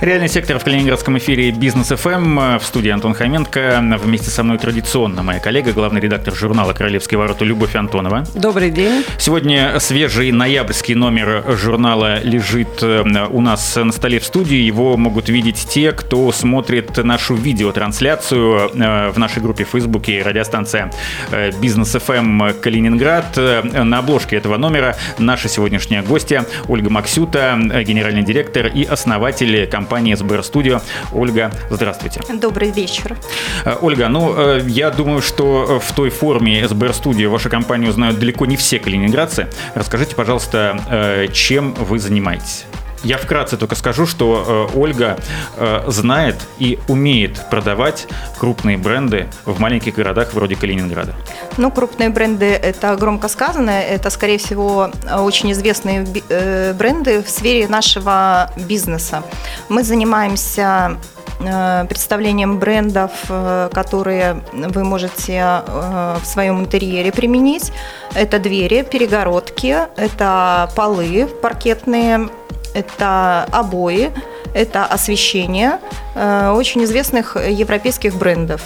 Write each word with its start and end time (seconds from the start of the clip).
Реальный 0.00 0.28
сектор 0.30 0.58
в 0.58 0.64
Калининградском 0.64 1.18
эфире 1.18 1.50
Бизнес 1.50 1.88
ФМ. 1.88 2.56
В 2.58 2.62
студии 2.62 2.88
Антон 2.88 3.12
Хоменко. 3.12 3.98
Вместе 4.02 4.30
со 4.30 4.42
мной 4.42 4.56
традиционно 4.56 5.22
моя 5.22 5.40
коллега, 5.40 5.72
главный 5.72 6.00
редактор 6.00 6.34
журнала 6.34 6.72
«Королевские 6.72 7.18
ворота» 7.18 7.44
Любовь 7.44 7.76
Антонова. 7.76 8.24
Добрый 8.34 8.70
день. 8.70 9.04
Сегодня 9.18 9.78
свежий 9.78 10.32
ноябрьский 10.32 10.94
номер 10.94 11.44
журнала 11.54 12.18
лежит 12.22 12.82
э, 12.82 13.26
у 13.28 13.42
нас 13.42 13.76
на 13.76 13.92
столе 13.92 14.20
в 14.20 14.24
студии. 14.24 14.56
Его 14.56 14.96
могут 14.96 15.28
видеть 15.28 15.68
те, 15.68 15.92
кто 15.92 16.32
смотрит 16.32 16.96
нашу 17.04 17.34
видеотрансляцию 17.34 18.70
э, 18.72 19.10
в 19.10 19.18
нашей 19.18 19.42
группе 19.42 19.66
в 19.66 19.68
Фейсбуке 19.68 20.22
радиостанция 20.22 20.90
э, 21.30 21.50
Бизнес 21.60 21.90
ФМ 21.90 22.52
Калининград. 22.62 23.36
На 23.36 23.98
обложке 23.98 24.36
этого 24.36 24.56
номера 24.56 24.96
наша 25.18 25.50
сегодняшняя 25.50 26.00
гостья 26.00 26.46
Ольга 26.68 26.88
Максюта, 26.88 27.58
генеральный 27.84 28.22
директор 28.22 28.66
и 28.66 28.84
основатель 28.84 29.66
компании 29.66 29.89
компании 29.90 30.14
СБР 30.14 30.44
Студио. 30.44 30.80
Ольга, 31.12 31.50
здравствуйте. 31.68 32.20
Добрый 32.32 32.70
вечер. 32.70 33.16
Э, 33.64 33.74
Ольга, 33.80 34.06
ну, 34.06 34.32
э, 34.36 34.60
я 34.68 34.90
думаю, 34.90 35.20
что 35.20 35.80
в 35.84 35.92
той 35.96 36.10
форме 36.10 36.68
СБР 36.68 36.94
Студио 36.94 37.28
вашу 37.28 37.50
компанию 37.50 37.90
знают 37.90 38.20
далеко 38.20 38.46
не 38.46 38.56
все 38.56 38.78
калининградцы. 38.78 39.48
Расскажите, 39.74 40.14
пожалуйста, 40.14 40.80
э, 40.88 41.26
чем 41.32 41.74
вы 41.74 41.98
занимаетесь? 41.98 42.66
Я 43.02 43.16
вкратце 43.16 43.56
только 43.56 43.74
скажу, 43.76 44.06
что 44.06 44.68
э, 44.74 44.78
Ольга 44.78 45.16
э, 45.56 45.84
знает 45.86 46.36
и 46.58 46.78
умеет 46.88 47.48
продавать 47.48 48.06
крупные 48.38 48.76
бренды 48.76 49.28
в 49.46 49.58
маленьких 49.58 49.94
городах 49.94 50.34
вроде 50.34 50.54
Калининграда. 50.54 51.14
Ну, 51.56 51.70
крупные 51.70 52.10
бренды– 52.10 52.44
это 52.62 52.94
громко 52.96 53.28
сказано. 53.28 53.70
Это, 53.70 54.10
скорее 54.10 54.36
всего, 54.36 54.90
очень 55.18 55.52
известные 55.52 56.06
э, 56.28 56.74
бренды 56.74 57.22
в 57.22 57.30
сфере 57.30 57.68
нашего 57.68 58.50
бизнеса. 58.56 59.22
Мы 59.70 59.82
занимаемся 59.82 60.98
э, 61.40 61.86
представлением 61.88 62.58
брендов, 62.58 63.12
э, 63.30 63.70
которые 63.72 64.42
вы 64.52 64.84
можете 64.84 65.62
в 65.66 66.24
своем 66.24 66.60
интерьере 66.60 67.12
применить. 67.12 67.72
Это 68.14 68.38
двери, 68.38 68.82
перегородки, 68.82 69.74
это 69.96 70.70
полы 70.76 71.26
паркетные, 71.40 72.28
это 72.74 73.46
обои, 73.52 74.10
это 74.54 74.84
освещение 74.84 75.78
э, 76.14 76.50
очень 76.50 76.84
известных 76.84 77.36
европейских 77.36 78.14
брендов. 78.14 78.62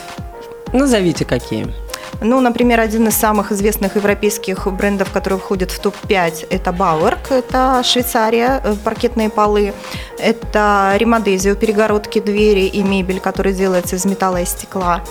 Назовите 0.73 1.25
какие. 1.25 1.73
Ну, 2.21 2.41
например, 2.41 2.81
один 2.81 3.09
из 3.09 3.15
самых 3.15 3.53
известных 3.53 3.97
европейских 3.97 4.67
брендов, 4.73 5.11
который 5.11 5.39
входит 5.39 5.71
в 5.71 5.79
топ-5, 5.79 6.47
это 6.51 6.71
Bauer, 6.71 7.19
это 7.31 7.83
Швейцария, 7.85 8.61
э, 8.65 8.75
паркетные 8.85 9.31
полы. 9.31 9.73
Это 10.19 10.95
Римадезио, 10.97 11.55
перегородки, 11.55 12.21
двери 12.21 12.67
и 12.67 12.83
мебель, 12.83 13.21
которая 13.21 13.53
делается 13.53 13.97
из 13.97 14.05
металла 14.05 14.41
и 14.41 14.45
стекла. 14.47 15.03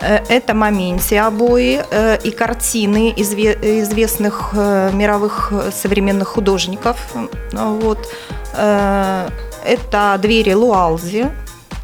Э, 0.00 0.18
это 0.28 0.54
моменти 0.54 1.14
обои 1.14 1.82
и 2.24 2.30
картины 2.30 3.12
известных 3.16 4.52
мировых 4.52 5.52
современных 5.72 6.28
художников. 6.28 6.96
Вот. 7.52 8.08
Э, 8.56 9.28
это 9.64 10.16
двери 10.22 10.54
Луалзи, 10.54 11.26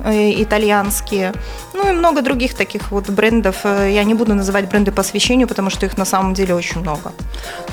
э, 0.04 0.42
итальянские, 0.42 1.32
ну 1.74 1.88
и 1.88 1.92
много 1.92 2.22
других 2.22 2.54
таких 2.54 2.90
вот 2.90 3.10
брендов. 3.10 3.56
Э, 3.64 3.90
я 3.90 4.04
не 4.04 4.14
буду 4.14 4.34
называть 4.34 4.68
бренды 4.68 4.92
по 4.92 5.00
освещению, 5.00 5.48
потому 5.48 5.70
что 5.70 5.86
их 5.86 5.98
на 5.98 6.04
самом 6.04 6.34
деле 6.34 6.54
очень 6.54 6.80
много. 6.80 7.12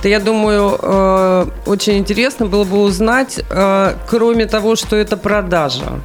Да, 0.02 0.10
я 0.10 0.20
думаю, 0.20 1.52
очень 1.66 1.98
интересно 1.98 2.46
было 2.46 2.64
бы 2.64 2.82
узнать, 2.82 3.40
кроме 4.08 4.46
того, 4.46 4.76
что 4.76 4.96
это 4.96 5.18
продажа, 5.18 6.02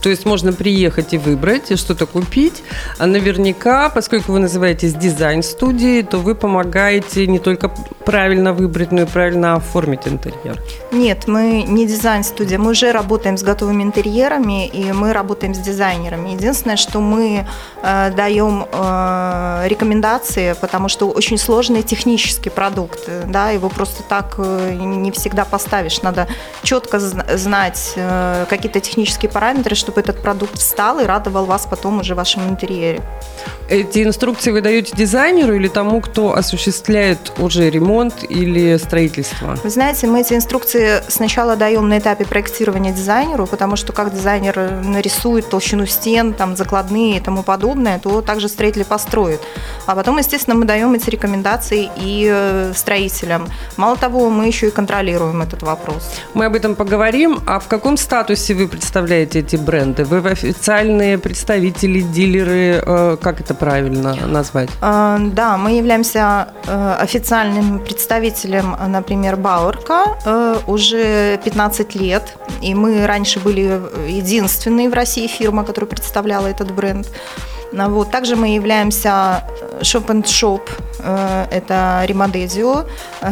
то 0.00 0.08
есть 0.08 0.26
можно 0.26 0.52
приехать 0.52 1.14
и 1.14 1.18
выбрать, 1.18 1.70
и 1.70 1.76
что-то 1.76 2.06
купить. 2.06 2.62
А 2.98 3.06
наверняка, 3.06 3.88
поскольку 3.90 4.32
вы 4.32 4.38
называетесь 4.38 4.94
дизайн-студией, 4.94 6.02
то 6.02 6.18
вы 6.18 6.34
помогаете 6.34 7.26
не 7.26 7.38
только 7.38 7.70
правильно 8.04 8.52
выбрать, 8.52 8.92
но 8.92 9.02
и 9.02 9.04
правильно 9.04 9.56
оформить 9.56 10.06
интерьер. 10.06 10.62
Нет, 10.92 11.26
мы 11.26 11.62
не 11.62 11.86
дизайн-студия. 11.86 12.58
Мы 12.58 12.70
уже 12.70 12.92
работаем 12.92 13.36
с 13.36 13.42
готовыми 13.42 13.82
интерьерами, 13.82 14.66
и 14.66 14.92
мы 14.92 15.12
работаем 15.12 15.54
с 15.54 15.58
дизайнерами. 15.58 16.30
Единственное, 16.30 16.76
что 16.76 17.00
мы 17.00 17.46
э, 17.82 18.10
даем 18.16 18.64
э, 18.72 19.64
рекомендации, 19.66 20.54
потому 20.60 20.88
что 20.88 21.10
очень 21.10 21.38
сложный 21.38 21.82
технический 21.82 22.50
продукт. 22.50 23.08
Да, 23.26 23.50
его 23.50 23.68
просто 23.68 24.02
так 24.02 24.36
э, 24.38 24.74
не 24.74 25.10
всегда 25.12 25.44
поставишь. 25.44 26.00
Надо 26.02 26.28
четко 26.62 26.98
знать 27.00 27.92
э, 27.96 28.46
какие-то 28.48 28.80
технические 28.80 29.30
параметры, 29.30 29.74
чтобы 29.88 30.02
этот 30.02 30.20
продукт 30.20 30.58
встал 30.58 31.00
и 31.00 31.06
радовал 31.06 31.46
вас 31.46 31.66
потом 31.70 32.00
уже 32.00 32.12
в 32.12 32.18
вашем 32.18 32.46
интерьере. 32.46 33.00
Эти 33.70 34.02
инструкции 34.02 34.50
вы 34.50 34.60
даете 34.60 34.94
дизайнеру 34.94 35.54
или 35.54 35.68
тому, 35.68 36.00
кто 36.02 36.34
осуществляет 36.34 37.32
уже 37.38 37.70
ремонт 37.70 38.14
или 38.28 38.76
строительство? 38.76 39.56
Вы 39.62 39.70
знаете, 39.70 40.06
мы 40.06 40.20
эти 40.20 40.34
инструкции 40.34 41.02
сначала 41.08 41.56
даем 41.56 41.88
на 41.88 41.98
этапе 41.98 42.24
проектирования 42.24 42.92
дизайнеру, 42.92 43.46
потому 43.46 43.76
что 43.76 43.92
как 43.92 44.12
дизайнер 44.12 44.82
нарисует 44.84 45.48
толщину 45.48 45.86
стен, 45.86 46.34
там, 46.34 46.56
закладные 46.56 47.16
и 47.16 47.20
тому 47.20 47.42
подобное, 47.42 47.98
то 47.98 48.20
также 48.20 48.48
строители 48.48 48.84
построят. 48.84 49.40
А 49.86 49.94
потом, 49.94 50.18
естественно, 50.18 50.56
мы 50.56 50.64
даем 50.66 50.94
эти 50.94 51.10
рекомендации 51.10 51.90
и 51.96 52.28
э, 52.30 52.72
строителям. 52.74 53.48
Мало 53.76 53.96
того, 53.96 54.28
мы 54.28 54.46
еще 54.46 54.68
и 54.68 54.70
контролируем 54.70 55.40
этот 55.42 55.62
вопрос. 55.62 56.10
Мы 56.34 56.46
об 56.46 56.54
этом 56.54 56.74
поговорим. 56.74 57.40
А 57.46 57.58
в 57.58 57.68
каком 57.68 57.96
статусе 57.96 58.54
вы 58.54 58.66
представляете 58.66 59.40
эти 59.40 59.56
бренды? 59.56 59.77
Бренды? 59.78 60.04
Вы 60.04 60.18
официальные 60.30 61.18
представители, 61.18 62.00
дилеры, 62.00 62.82
э, 62.84 63.16
как 63.20 63.40
это 63.40 63.54
правильно 63.54 64.14
назвать? 64.26 64.68
А, 64.80 65.18
да, 65.18 65.56
мы 65.56 65.72
являемся 65.72 66.48
э, 66.66 66.96
официальным 66.98 67.78
представителем, 67.78 68.76
например, 68.88 69.36
Бауэрка 69.36 70.18
э, 70.24 70.56
уже 70.66 71.38
15 71.44 71.94
лет. 71.94 72.36
И 72.62 72.74
мы 72.74 73.06
раньше 73.06 73.40
были 73.40 73.80
единственной 74.08 74.88
в 74.88 74.94
России 74.94 75.26
фирма, 75.26 75.64
которая 75.64 75.88
представляла 75.88 76.48
этот 76.48 76.72
бренд. 76.72 77.06
Вот. 77.72 78.10
Также 78.10 78.36
мы 78.36 78.54
являемся 78.54 79.44
Shop 79.80 80.06
and 80.06 80.24
Shop, 80.24 80.62
это 81.50 82.02
Римадезио. 82.06 82.84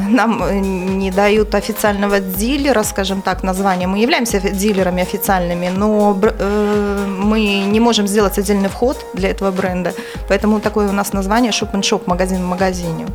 Нам 0.09 0.99
не 0.99 1.11
дают 1.11 1.55
официального 1.55 2.21
дилера, 2.21 2.83
скажем 2.83 3.23
так, 3.23 3.43
название. 3.43 3.89
Мы 3.89 3.99
являемся 3.99 4.41
дилерами 4.41 5.03
официальными, 5.03 5.69
но 5.69 6.19
э, 6.23 7.07
мы 7.07 7.61
не 7.73 7.81
можем 7.81 8.07
сделать 8.07 8.39
отдельный 8.39 8.69
вход 8.69 8.97
для 9.15 9.31
этого 9.31 9.51
бренда. 9.51 9.93
Поэтому 10.29 10.61
такое 10.61 10.89
у 10.89 10.93
нас 10.93 11.13
название 11.13 11.51
Shop 11.53 11.73
and 11.73 11.83
Shop, 11.83 12.03
магазин 12.07 12.43
в 12.43 12.47
магазине. 12.47 13.07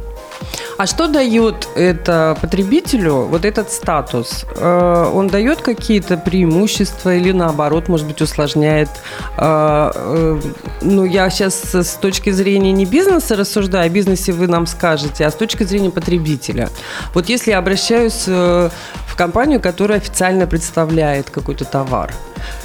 А 0.78 0.86
что 0.88 1.08
дает 1.08 1.68
это 1.76 2.38
потребителю, 2.42 3.26
вот 3.26 3.46
этот 3.46 3.72
статус? 3.72 4.46
Э, 4.56 5.12
он 5.14 5.28
дает 5.28 5.62
какие-то 5.62 6.18
преимущества 6.18 7.16
или 7.16 7.32
наоборот, 7.32 7.88
может 7.88 8.08
быть, 8.08 8.22
усложняет? 8.22 8.90
Э, 9.38 9.92
э, 9.94 10.42
ну, 10.82 11.06
я 11.06 11.30
сейчас 11.30 11.74
с 11.74 11.96
точки 11.96 12.32
зрения 12.32 12.72
не 12.72 12.86
бизнеса 12.86 13.36
рассуждаю, 13.36 13.86
о 13.86 13.90
бизнесе 13.90 14.32
вы 14.32 14.48
нам 14.48 14.66
скажете, 14.66 15.26
а 15.26 15.32
с 15.32 15.36
точки 15.36 15.64
зрения 15.64 15.92
потребителя. 15.92 16.70
Вот 17.14 17.30
если 17.30 17.52
я 17.52 17.60
обращаюсь 17.60 18.28
в 18.28 19.16
компанию, 19.16 19.60
которая 19.60 20.00
официально 20.00 20.48
представляет 20.48 21.30
какой-то 21.30 21.66
товар, 21.66 22.14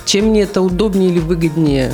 чем 0.04 0.26
мне 0.26 0.42
это 0.42 0.62
удобнее 0.62 1.10
или 1.10 1.18
выгоднее? 1.18 1.92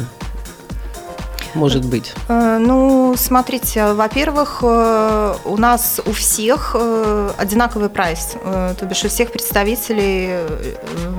Может 1.55 1.85
быть? 1.85 2.13
Э, 2.29 2.59
ну, 2.59 3.15
смотрите, 3.17 3.93
во-первых, 3.93 4.61
э, 4.63 5.35
у 5.45 5.57
нас 5.57 6.01
у 6.05 6.13
всех 6.13 6.75
э, 6.79 7.31
одинаковый 7.37 7.89
прайс, 7.89 8.37
то 8.43 8.87
бишь 8.87 9.05
у 9.05 9.09
всех 9.09 9.33
представителей 9.33 10.47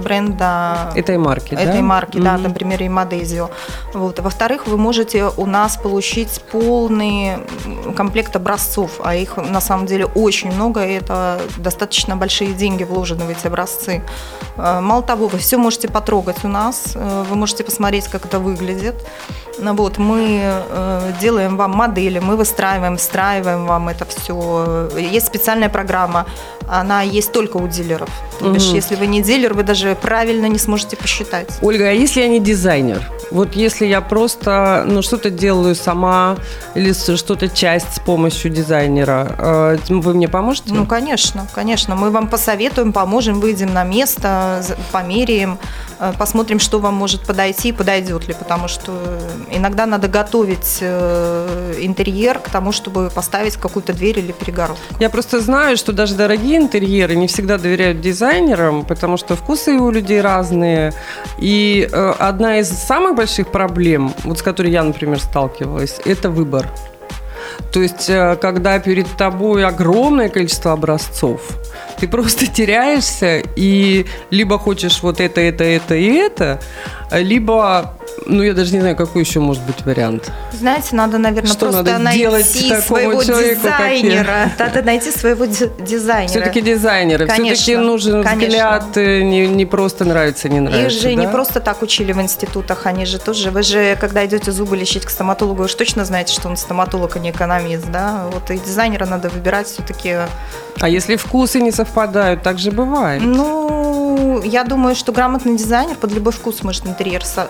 бренда 0.04 0.92
этой 0.96 1.18
марки, 1.18 1.54
этой 1.54 1.66
да? 1.66 1.82
марки, 1.82 2.18
mm-hmm. 2.18 2.24
да, 2.24 2.38
например, 2.38 2.84
и 2.84 2.90
Мадезио. 2.90 3.50
Вот. 3.94 4.20
Во-вторых, 4.20 4.68
вы 4.68 4.78
можете 4.78 5.30
у 5.38 5.46
нас 5.46 5.78
получить 5.78 6.42
полный 6.52 7.38
комплект 7.96 8.36
образцов, 8.36 9.00
а 9.04 9.16
их 9.16 9.38
на 9.38 9.62
самом 9.62 9.86
деле 9.86 10.06
очень 10.06 10.52
много, 10.52 10.86
и 10.86 10.94
это 10.94 11.40
достаточно 11.58 12.16
большие 12.16 12.54
деньги 12.54 12.84
вложены 12.84 13.26
в 13.26 13.30
эти 13.30 13.48
образцы. 13.48 14.02
Мало 14.58 15.04
того, 15.04 15.28
вы 15.28 15.38
все 15.38 15.58
можете 15.58 15.88
потрогать 15.88 16.44
у 16.44 16.48
нас, 16.48 16.96
вы 16.96 17.36
можете 17.36 17.64
посмотреть, 17.64 18.08
как 18.08 18.26
это 18.26 18.40
выглядит. 18.40 18.96
Вот, 19.60 19.98
мы 19.98 20.23
мы 20.24 20.40
э, 20.42 21.12
делаем 21.20 21.58
вам 21.58 21.72
модели, 21.72 22.20
мы 22.20 22.36
выстраиваем, 22.36 22.98
встраиваем 22.98 23.66
вам 23.66 23.90
это 23.90 24.06
все. 24.06 24.90
Есть 24.98 25.28
специальная 25.28 25.70
программа, 25.70 26.26
она 26.68 27.02
есть 27.02 27.32
только 27.32 27.58
у 27.58 27.68
дилеров. 27.68 28.10
То 28.40 28.52
бишь, 28.52 28.64
если 28.74 28.96
вы 28.96 29.08
не 29.08 29.22
дилер, 29.22 29.54
вы 29.54 29.64
даже 29.64 29.96
правильно 29.96 30.48
не 30.48 30.60
сможете 30.60 30.96
посчитать. 30.98 31.50
Ольга, 31.62 31.90
а 31.90 31.92
если 31.92 32.22
я 32.22 32.28
не 32.28 32.40
дизайнер? 32.40 33.02
Вот 33.32 33.56
если 33.56 33.86
я 33.86 34.02
просто 34.02 34.84
ну, 34.88 35.02
что-то 35.02 35.30
делаю 35.30 35.76
сама 35.76 36.38
или 36.76 36.94
что-то 36.94 37.50
часть 37.50 37.96
с 37.96 38.00
помощью 38.00 38.52
дизайнера, 38.52 39.36
э, 39.38 39.78
вы 39.90 40.14
мне 40.14 40.28
поможете? 40.28 40.74
Ну, 40.74 40.86
конечно, 40.86 41.48
конечно. 41.54 41.96
Мы 41.96 42.12
вам 42.12 42.28
посоветуем, 42.28 42.94
поможем, 42.94 43.40
выйдем 43.40 43.74
на 43.74 43.84
место, 43.84 44.64
померяем, 44.92 45.58
э, 46.00 46.14
посмотрим, 46.18 46.60
что 46.60 46.80
вам 46.80 46.94
может 46.94 47.22
подойти 47.22 47.70
и 47.70 47.72
подойдет 47.72 48.28
ли. 48.28 48.34
Потому 48.34 48.68
что 48.68 48.92
иногда 49.50 49.86
надо 49.86 50.08
готовить 50.14 50.78
э, 50.82 51.74
интерьер 51.80 52.40
к 52.40 52.50
тому, 52.50 52.72
чтобы 52.72 53.10
поставить 53.10 53.58
какую-то 53.58 53.94
дверь 53.94 54.20
или 54.20 54.32
перегородку. 54.32 54.84
Я 55.00 55.10
просто 55.10 55.40
знаю, 55.42 55.76
что 55.76 55.92
даже 55.92 56.14
дорогие 56.16 56.58
интерьеры 56.58 57.16
не 57.16 57.28
всегда 57.28 57.58
доверяют 57.58 58.00
дизайнерам, 58.00 58.86
потому 58.86 59.18
что 59.18 59.36
вкусы 59.36 59.72
у 59.72 59.90
людей 59.90 60.22
разные. 60.22 60.94
И 61.40 61.90
э, 61.92 62.14
одна 62.20 62.60
из 62.60 62.70
самых 62.70 63.16
больших 63.16 63.48
проблем, 63.52 64.14
вот 64.24 64.38
с 64.38 64.44
которой 64.44 64.72
я, 64.72 64.84
например, 64.84 65.20
сталкивалась, 65.20 66.00
это 66.06 66.30
выбор. 66.30 66.70
То 67.72 67.82
есть, 67.82 68.08
э, 68.08 68.38
когда 68.40 68.78
перед 68.80 69.08
тобой 69.18 69.66
огромное 69.66 70.30
количество 70.30 70.74
образцов, 70.74 71.42
ты 72.00 72.08
просто 72.08 72.46
теряешься 72.46 73.42
и 73.56 74.06
либо 74.30 74.60
хочешь 74.60 75.02
вот 75.02 75.20
это, 75.20 75.42
это, 75.42 75.64
это 75.64 75.96
и 75.96 76.14
это, 76.14 76.60
либо, 77.12 77.98
ну, 78.26 78.44
я 78.44 78.54
даже 78.54 78.74
не 78.74 78.80
знаю, 78.82 78.96
какой 78.96 79.22
еще 79.24 79.40
может 79.40 79.64
быть 79.64 79.86
вариант. 79.86 80.32
Знаете, 80.52 80.96
надо, 80.96 81.18
наверное, 81.18 81.52
Что 81.52 81.60
просто 81.68 81.84
надо 81.84 81.98
найти 82.00 82.82
своего 82.82 83.24
человеку, 83.24 83.62
дизайнера. 83.62 84.52
Надо 84.60 84.82
найти 84.82 85.12
своего 85.12 85.46
ди- 85.46 85.70
дизайнера. 85.80 86.28
Все-таки 86.30 86.62
дизайнеры, 86.62 87.28
все-таки 87.28 87.76
нужен 87.78 88.24
конечно. 88.24 88.48
взгляд, 88.48 88.98
э, 88.98 89.22
не, 89.22 89.48
не 89.48 89.66
просто 89.66 90.06
нравится, 90.06 90.50
не 90.50 90.60
нравится. 90.60 90.96
Их 90.96 91.02
же 91.02 91.16
не 91.16 91.26
да? 91.26 91.32
просто 91.32 91.60
так 91.60 91.82
учили 91.82 92.12
в 92.14 92.22
институтах, 92.22 92.86
они 92.86 93.06
же 93.06 93.20
тоже, 93.20 93.52
вы 93.52 93.64
же, 93.64 93.98
когда 94.00 94.26
идете 94.26 94.52
зубы 94.52 94.78
лечить 94.78 95.06
к 95.06 95.10
стоматологу, 95.10 95.64
вы 95.64 95.70
же 95.70 95.76
точно 95.76 96.06
знаете, 96.06 96.34
что 96.34 96.50
он 96.50 96.58
стоматолог, 96.58 97.16
а 97.16 97.20
не 97.20 97.32
экономист, 97.32 97.86
да? 97.92 98.26
Вот 98.32 98.50
и 98.52 98.58
дизайнера 98.58 99.06
надо 99.06 99.30
выбирать 99.30 99.68
все-таки. 99.68 100.16
А 100.80 100.90
если 100.90 101.16
вкусы 101.16 101.62
не 101.62 101.72
совпадают, 101.72 102.44
так 102.44 102.58
же 102.60 102.72
бывает. 102.72 103.22
Ну, 103.24 104.42
я 104.44 104.64
думаю, 104.64 104.96
что 104.96 105.12
грамотный 105.12 105.56
дизайнер 105.58 105.96
под 105.96 106.12
любой 106.14 106.34
вкус 106.34 106.64
может 106.64 106.86
интерьер 106.86 107.24
со- 107.24 107.48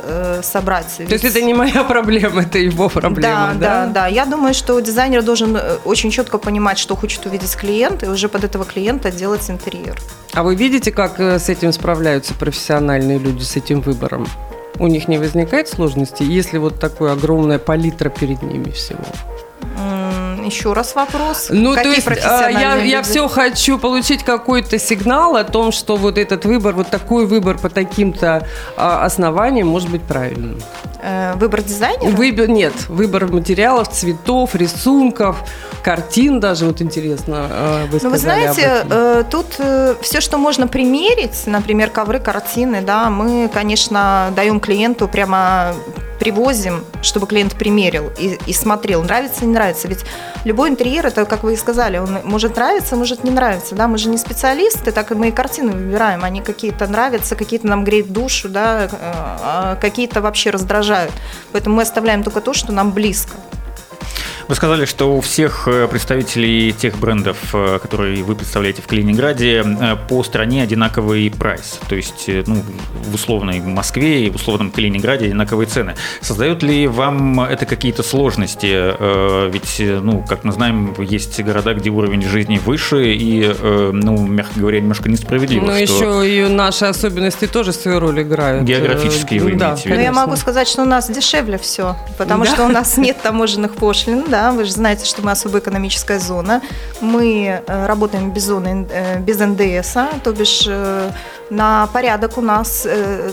собрать. 0.64 0.96
То 0.98 1.14
есть 1.14 1.26
это 1.26 1.42
не 1.42 1.54
моя 1.54 1.84
проблема, 1.90 2.42
это 2.42 2.58
его 2.58 2.90
проблема, 2.90 3.54
да, 3.56 3.86
да, 3.86 3.88
да. 3.88 4.08
Я 4.08 4.26
думаю, 4.26 4.54
что 4.54 4.80
дизайнер 4.80 5.24
должен 5.24 5.56
э, 5.56 5.78
очень 5.86 6.12
четко 6.12 6.38
понимать, 6.38 6.78
что 6.78 6.96
хочет 6.96 7.26
увидеть 7.26 7.56
клиент, 7.56 8.04
и 8.04 8.08
уже 8.08 8.30
под 8.30 8.44
этого 8.44 8.66
клиента 8.66 9.12
делать 9.12 9.50
интерьер. 9.50 9.98
А 10.34 10.44
вы 10.44 10.56
видите, 10.56 10.92
как 10.92 11.20
э, 11.20 11.40
с 11.40 11.50
этим 11.50 11.74
справляются 11.74 12.34
профессиональные 12.34 13.20
люди, 13.20 13.44
с 13.44 13.56
этим 13.56 13.82
выбором? 13.82 14.28
У 14.80 14.88
них 14.88 15.08
не 15.08 15.20
возникает 15.20 15.68
сложностей, 15.68 16.26
если 16.26 16.58
вот 16.58 16.80
такая 16.80 17.14
огромная 17.14 17.60
палитра 17.60 18.10
перед 18.10 18.42
ними 18.42 18.72
всего? 18.72 19.04
Еще 20.46 20.74
раз 20.74 20.96
вопрос. 20.96 21.48
Ну, 21.50 21.76
Какие 21.76 22.02
то 22.02 22.12
есть 22.12 22.26
а, 22.26 22.50
я, 22.50 22.76
я 22.76 23.02
все 23.02 23.28
хочу 23.28 23.78
получить 23.78 24.24
какой-то 24.24 24.80
сигнал 24.80 25.36
о 25.36 25.44
том, 25.44 25.72
что 25.72 25.96
вот 25.96 26.18
этот 26.18 26.46
выбор, 26.46 26.74
вот 26.74 26.90
такой 26.90 27.26
выбор 27.26 27.58
по 27.58 27.70
таким-то 27.70 28.48
а, 28.78 29.06
основаниям 29.06 29.68
может 29.68 29.90
быть 29.90 30.02
правильным. 30.04 30.60
Э, 31.04 31.34
Выбор 31.36 31.62
дизайнера? 31.62 32.10
Выбор, 32.10 32.48
нет, 32.50 32.74
выбор 32.88 33.28
материалов, 33.28 33.90
цветов, 33.90 34.56
рисунков, 34.56 35.38
картин 35.84 36.40
даже, 36.40 36.66
вот 36.66 36.82
интересно, 36.82 37.48
э, 37.50 37.86
вы 37.92 38.00
Ну, 38.02 38.10
вы 38.10 38.18
знаете, 38.18 38.86
э, 38.90 39.24
тут 39.30 39.60
все, 40.02 40.22
что 40.22 40.38
можно 40.38 40.68
примерить, 40.68 41.44
например, 41.46 41.90
ковры, 41.90 42.20
картины, 42.20 42.82
да, 42.82 43.10
мы, 43.10 43.50
конечно, 43.54 44.32
даем 44.36 44.62
клиенту 44.62 45.10
прямо 45.10 45.74
привозим, 46.20 46.86
чтобы 47.02 47.28
клиент 47.28 47.56
примерил 47.56 48.12
и, 48.18 48.38
и 48.46 48.54
смотрел, 48.54 49.04
нравится, 49.04 49.46
не 49.46 49.54
нравится. 49.54 49.88
Ведь 49.88 50.06
любой 50.46 50.70
интерьер, 50.70 51.06
это, 51.06 51.26
как 51.26 51.44
вы 51.44 51.54
и 51.54 51.58
сказали, 51.58 51.98
он 51.98 52.20
может 52.24 52.56
нравиться, 52.56 52.96
может 52.96 53.24
не 53.24 53.32
нравиться. 53.32 53.76
Да? 53.76 53.88
Мы 53.88 53.98
же 53.98 54.10
не 54.10 54.18
специалисты, 54.18 54.92
так 54.92 55.12
и 55.12 55.16
мы 55.16 55.30
и 55.30 55.32
картины 55.32 55.72
выбираем. 55.72 56.24
Они 56.24 56.42
какие-то 56.42 56.88
нравятся, 56.88 57.36
какие-то 57.36 57.68
нам 57.68 57.84
греют 57.84 58.12
душу, 58.12 58.50
да, 58.50 58.86
э, 58.86 58.90
а 58.92 59.78
какие-то 59.82 60.22
вообще 60.22 60.50
раздражают. 60.50 61.14
Поэтому 61.52 61.78
мы 61.78 61.84
оставляем 61.84 62.24
только 62.24 62.42
то, 62.42 62.54
что 62.54 62.72
нам 62.72 62.92
близко. 62.92 63.34
Вы 64.54 64.58
сказали, 64.58 64.86
что 64.86 65.18
у 65.18 65.20
всех 65.20 65.68
э, 65.68 65.88
представителей 65.88 66.74
тех 66.74 67.00
брендов, 67.00 67.38
э, 67.54 67.80
которые 67.82 68.24
вы 68.24 68.36
представляете 68.36 68.84
в 68.84 68.86
Калининграде, 68.86 69.64
э, 69.66 69.96
по 70.08 70.24
стране 70.24 70.62
одинаковый 70.62 71.32
прайс. 71.32 71.80
То 71.90 71.96
есть 71.96 72.30
ну, 72.46 72.62
в 73.04 73.16
условной 73.16 73.62
Москве 73.62 74.28
и 74.28 74.30
в 74.30 74.36
условном 74.36 74.70
Калининграде 74.70 75.26
одинаковые 75.26 75.66
цены. 75.66 75.96
Создает 76.22 76.62
ли 76.62 76.86
вам 76.86 77.42
это 77.42 77.66
какие-то 77.66 78.04
сложности? 78.04 78.94
Ведь, 79.52 79.82
ну, 80.04 80.24
как 80.30 80.44
мы 80.44 80.52
знаем, 80.52 80.94
есть 81.00 81.42
города, 81.42 81.74
где 81.74 81.90
уровень 81.90 82.22
жизни 82.22 82.62
выше 82.64 83.12
и, 83.12 83.52
ну, 83.60 84.28
мягко 84.28 84.60
говоря, 84.60 84.82
немножко 84.82 85.10
несправедливо. 85.10 85.66
Ну, 85.66 85.88
что- 85.88 86.24
еще 86.24 86.30
и 86.30 86.48
наши 86.48 86.86
особенности 86.86 87.48
тоже 87.48 87.74
свою 87.74 88.00
роль 88.00 88.22
играют. 88.22 88.66
Географические 88.66 89.42
вы 89.42 89.56
да, 89.56 89.70
имеете 89.70 89.82
в 89.82 89.86
виду? 89.86 89.96
Но 89.96 90.02
я 90.02 90.12
могу 90.12 90.36
сказать, 90.36 90.68
что 90.68 90.84
у 90.84 90.86
нас 90.86 91.10
дешевле 91.10 91.58
все, 91.58 91.96
потому 92.20 92.44
Да? 92.44 92.52
что 92.52 92.66
у 92.66 92.70
нас 92.70 92.98
нет 92.98 93.18
таможенных 93.24 93.74
пошлин, 93.74 94.26
да, 94.28 94.43
вы 94.52 94.66
же 94.66 94.72
знаете, 94.72 95.06
что 95.06 95.22
мы 95.22 95.32
особая 95.32 95.62
экономическая 95.62 96.20
зона. 96.20 96.62
Мы 97.02 97.62
э, 97.66 97.86
работаем 97.86 98.32
без 98.32 98.44
зоны, 98.44 98.88
э, 98.90 99.20
без 99.20 99.40
НДС, 99.40 99.94
то 100.24 100.32
бишь 100.32 100.66
э, 100.68 101.12
на 101.50 101.88
порядок 101.88 102.38
у 102.38 102.42
нас 102.42 102.88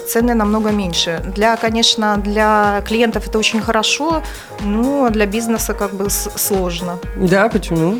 цены 0.08 0.34
намного 0.34 0.70
меньше. 0.70 1.22
Для, 1.34 1.56
конечно, 1.56 2.16
для 2.16 2.82
клиентов 2.86 3.28
это 3.28 3.38
очень 3.38 3.62
хорошо, 3.62 4.22
но 4.60 5.08
для 5.10 5.26
бизнеса 5.26 5.74
как 5.74 5.94
бы 5.94 6.10
сложно. 6.10 6.98
Да, 7.16 7.48
почему? 7.48 7.98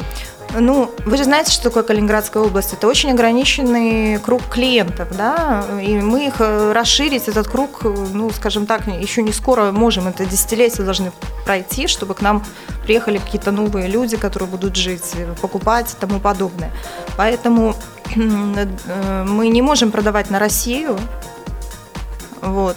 Ну, 0.58 0.91
вы 1.06 1.17
же 1.17 1.25
знаете, 1.25 1.52
что 1.52 1.64
такое 1.64 1.85
Калининградская 1.85 2.43
область? 2.43 2.73
Это 2.73 2.88
очень 2.88 3.12
ограниченный 3.12 4.19
круг 4.19 4.43
клиентов, 4.50 5.17
да, 5.17 5.64
и 5.81 6.00
мы 6.00 6.26
их 6.26 6.41
э, 6.41 6.73
расширить, 6.73 7.29
этот 7.29 7.47
круг, 7.47 7.85
э, 7.85 7.88
ну, 8.12 8.31
скажем 8.31 8.67
так, 8.67 8.87
еще 8.88 9.23
не 9.23 9.32
скоро 9.32 9.70
можем, 9.70 10.08
это 10.08 10.26
десятилетия 10.26 10.82
должны 10.82 11.12
пройти, 11.44 11.87
чтобы 11.87 12.14
к 12.14 12.20
нам 12.20 12.44
приехали 12.85 13.19
какие-то 13.19 13.52
новые 13.52 13.87
люди, 13.87 14.17
которые 14.17 14.49
будут 14.49 14.75
жить, 14.75 15.12
э, 15.14 15.35
покупать 15.41 15.93
и 15.93 16.00
тому 16.00 16.19
подобное. 16.19 16.73
Поэтому 17.17 17.76
мы 18.17 19.49
не 19.49 19.62
можем 19.62 19.93
продавать 19.93 20.31
на 20.31 20.41
Россию, 20.41 20.99
вот. 22.43 22.76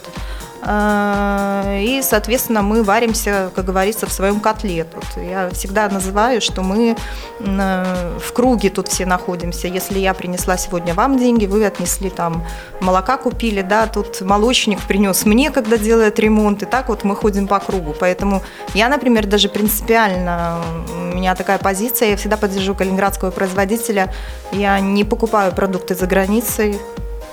А, 0.66 1.78
И, 1.82 2.02
соответственно, 2.02 2.62
мы 2.62 2.84
варимся, 2.84 3.52
как 3.54 3.66
говорится, 3.66 4.06
в 4.06 4.14
своем 4.14 4.40
котле. 4.40 4.86
Тут 4.86 5.04
я 5.18 5.50
всегда 5.50 5.90
называю, 5.90 6.42
что 6.42 6.62
мы 6.62 6.96
э, 7.40 8.18
в 8.20 8.34
круге 8.34 8.70
тут 8.70 8.88
все 8.88 9.06
находимся. 9.06 9.68
Если 9.68 10.00
я 10.00 10.14
принесла 10.14 10.58
сегодня 10.58 10.94
вам 10.94 11.18
деньги, 11.18 11.46
вы 11.46 11.66
отнесли 11.66 12.10
там 12.10 12.46
молока 12.80 13.18
купили, 13.18 13.62
да, 13.62 13.88
тут 13.88 14.22
молочник 14.22 14.80
принес 14.82 15.26
мне, 15.26 15.52
когда 15.52 15.78
делает 15.78 16.20
ремонт, 16.20 16.64
и 16.64 16.66
так 16.66 16.90
вот 16.90 17.04
мы 17.04 17.16
ходим 17.16 17.48
по 17.48 17.60
кругу. 17.60 17.94
Поэтому 18.00 18.42
я, 18.74 18.88
например, 18.88 19.26
даже 19.26 19.50
принципиально, 19.50 20.62
у 20.90 21.16
меня 21.16 21.36
такая 21.36 21.58
позиция, 21.58 22.12
я 22.12 22.18
всегда 22.18 22.38
поддержу 22.38 22.76
калининградского 22.76 23.32
производителя, 23.32 24.14
я 24.52 24.80
не 24.80 25.04
покупаю 25.04 25.52
продукты 25.52 25.96
за 25.96 26.08
границей. 26.08 26.78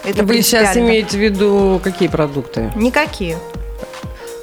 Это 0.04 0.24
Вы 0.24 0.42
сейчас 0.42 0.76
имеете 0.76 1.16
в 1.16 1.20
виду 1.20 1.80
какие 1.82 2.08
продукты? 2.08 2.72
Никакие. 2.76 3.36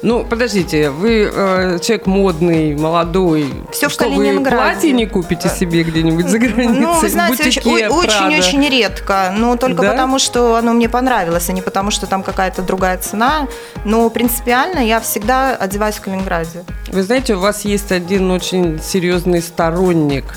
Ну, 0.00 0.24
подождите, 0.24 0.90
вы 0.90 1.28
э, 1.34 1.78
человек 1.82 2.06
модный, 2.06 2.76
молодой. 2.76 3.52
Всё 3.72 3.88
в 3.88 3.92
что, 3.92 4.04
вы 4.08 4.10
Калининграде. 4.14 4.56
платье 4.56 4.92
не 4.92 5.06
купите 5.06 5.48
себе 5.48 5.82
где-нибудь 5.82 6.28
за 6.28 6.38
границей? 6.38 6.78
Ну, 6.78 7.00
вы 7.00 7.08
в 7.08 7.10
знаете, 7.10 7.48
очень-очень 7.88 8.68
редко. 8.68 9.34
Но 9.36 9.56
только 9.56 9.82
Да? 9.82 9.90
потому, 9.90 10.20
что 10.20 10.54
оно 10.54 10.72
мне 10.72 10.88
понравилось, 10.88 11.48
а 11.48 11.52
не 11.52 11.62
потому, 11.62 11.90
что 11.90 12.06
там 12.06 12.22
какая-то 12.22 12.62
другая 12.62 12.96
цена. 12.98 13.48
Но 13.84 14.08
принципиально 14.08 14.78
я 14.86 15.00
всегда 15.00 15.56
одеваюсь 15.56 15.96
в 15.96 16.00
Калининграде. 16.02 16.62
Вы 16.92 17.02
знаете, 17.02 17.34
у 17.34 17.40
вас 17.40 17.64
есть 17.64 17.90
один 17.90 18.30
очень 18.30 18.80
серьезный 18.80 19.42
сторонник, 19.42 20.36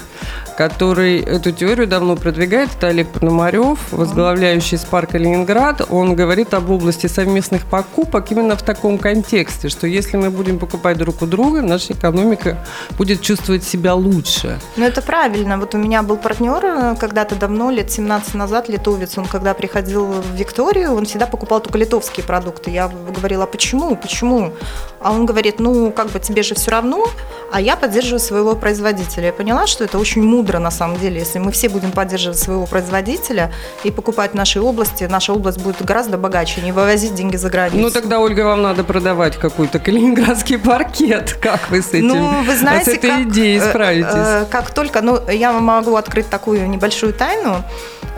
который 0.61 1.19
эту 1.21 1.51
теорию 1.51 1.87
давно 1.87 2.15
продвигает, 2.15 2.69
это 2.77 2.89
Олег 2.89 3.07
Пономарев, 3.07 3.79
возглавляющий 3.91 4.77
Спарк 4.77 5.15
Ленинград. 5.15 5.81
Он 5.89 6.13
говорит 6.13 6.53
об 6.53 6.69
области 6.69 7.07
совместных 7.07 7.65
покупок 7.65 8.31
именно 8.31 8.55
в 8.55 8.61
таком 8.61 8.99
контексте, 8.99 9.69
что 9.69 9.87
если 9.87 10.17
мы 10.17 10.29
будем 10.29 10.59
покупать 10.59 10.99
друг 10.99 11.23
у 11.23 11.25
друга, 11.25 11.63
наша 11.63 11.93
экономика 11.93 12.63
будет 12.95 13.21
чувствовать 13.21 13.63
себя 13.63 13.95
лучше. 13.95 14.59
Ну, 14.77 14.85
это 14.85 15.01
правильно. 15.01 15.57
Вот 15.57 15.73
у 15.73 15.79
меня 15.79 16.03
был 16.03 16.17
партнер 16.17 16.63
э, 16.63 16.95
когда-то 16.95 17.33
давно, 17.33 17.71
лет 17.71 17.91
17 17.91 18.35
назад, 18.35 18.69
литовец. 18.69 19.17
Он 19.17 19.25
когда 19.25 19.55
приходил 19.55 20.05
в 20.05 20.35
Викторию, 20.35 20.93
он 20.93 21.05
всегда 21.05 21.25
покупал 21.25 21.61
только 21.61 21.79
литовские 21.79 22.23
продукты. 22.23 22.69
Я 22.69 22.87
говорила, 22.87 23.47
почему, 23.47 23.95
почему? 23.95 24.53
А 24.99 25.11
он 25.11 25.25
говорит, 25.25 25.59
ну, 25.59 25.89
как 25.91 26.11
бы 26.11 26.19
тебе 26.19 26.43
же 26.43 26.53
все 26.53 26.69
равно, 26.69 27.07
а 27.51 27.59
я 27.59 27.75
поддерживаю 27.75 28.19
своего 28.19 28.55
производителя. 28.55 29.27
Я 29.27 29.33
поняла, 29.33 29.67
что 29.67 29.83
это 29.83 29.99
очень 29.99 30.23
мудро 30.23 30.59
на 30.59 30.71
самом 30.71 30.97
деле. 30.97 31.19
Если 31.19 31.39
мы 31.39 31.51
все 31.51 31.69
будем 31.69 31.91
поддерживать 31.91 32.39
своего 32.39 32.65
производителя 32.65 33.51
и 33.83 33.91
покупать 33.91 34.31
в 34.31 34.35
нашей 34.35 34.61
области, 34.61 35.03
наша 35.03 35.33
область 35.33 35.61
будет 35.61 35.83
гораздо 35.83 36.17
богаче, 36.17 36.61
не 36.61 36.71
вывозить 36.71 37.13
деньги 37.13 37.35
за 37.35 37.49
границу. 37.49 37.81
Ну, 37.81 37.91
тогда, 37.91 38.19
Ольга, 38.19 38.41
вам 38.41 38.61
надо 38.61 38.83
продавать 38.83 39.37
какой-то 39.37 39.79
калининградский 39.79 40.57
паркет. 40.59 41.33
Как 41.41 41.69
вы 41.69 41.81
с 41.81 41.89
этим, 41.89 42.07
ну, 42.07 42.43
вы 42.43 42.55
знаете, 42.55 42.91
с 42.91 42.93
этой 42.95 43.09
как, 43.09 43.19
идеей 43.21 43.59
э, 43.59 43.69
справитесь? 43.69 44.11
Э, 44.13 44.45
как 44.49 44.73
только, 44.73 45.01
ну, 45.01 45.19
я 45.29 45.51
могу 45.51 45.95
открыть 45.95 46.29
такую 46.29 46.69
небольшую 46.69 47.13
тайну. 47.13 47.63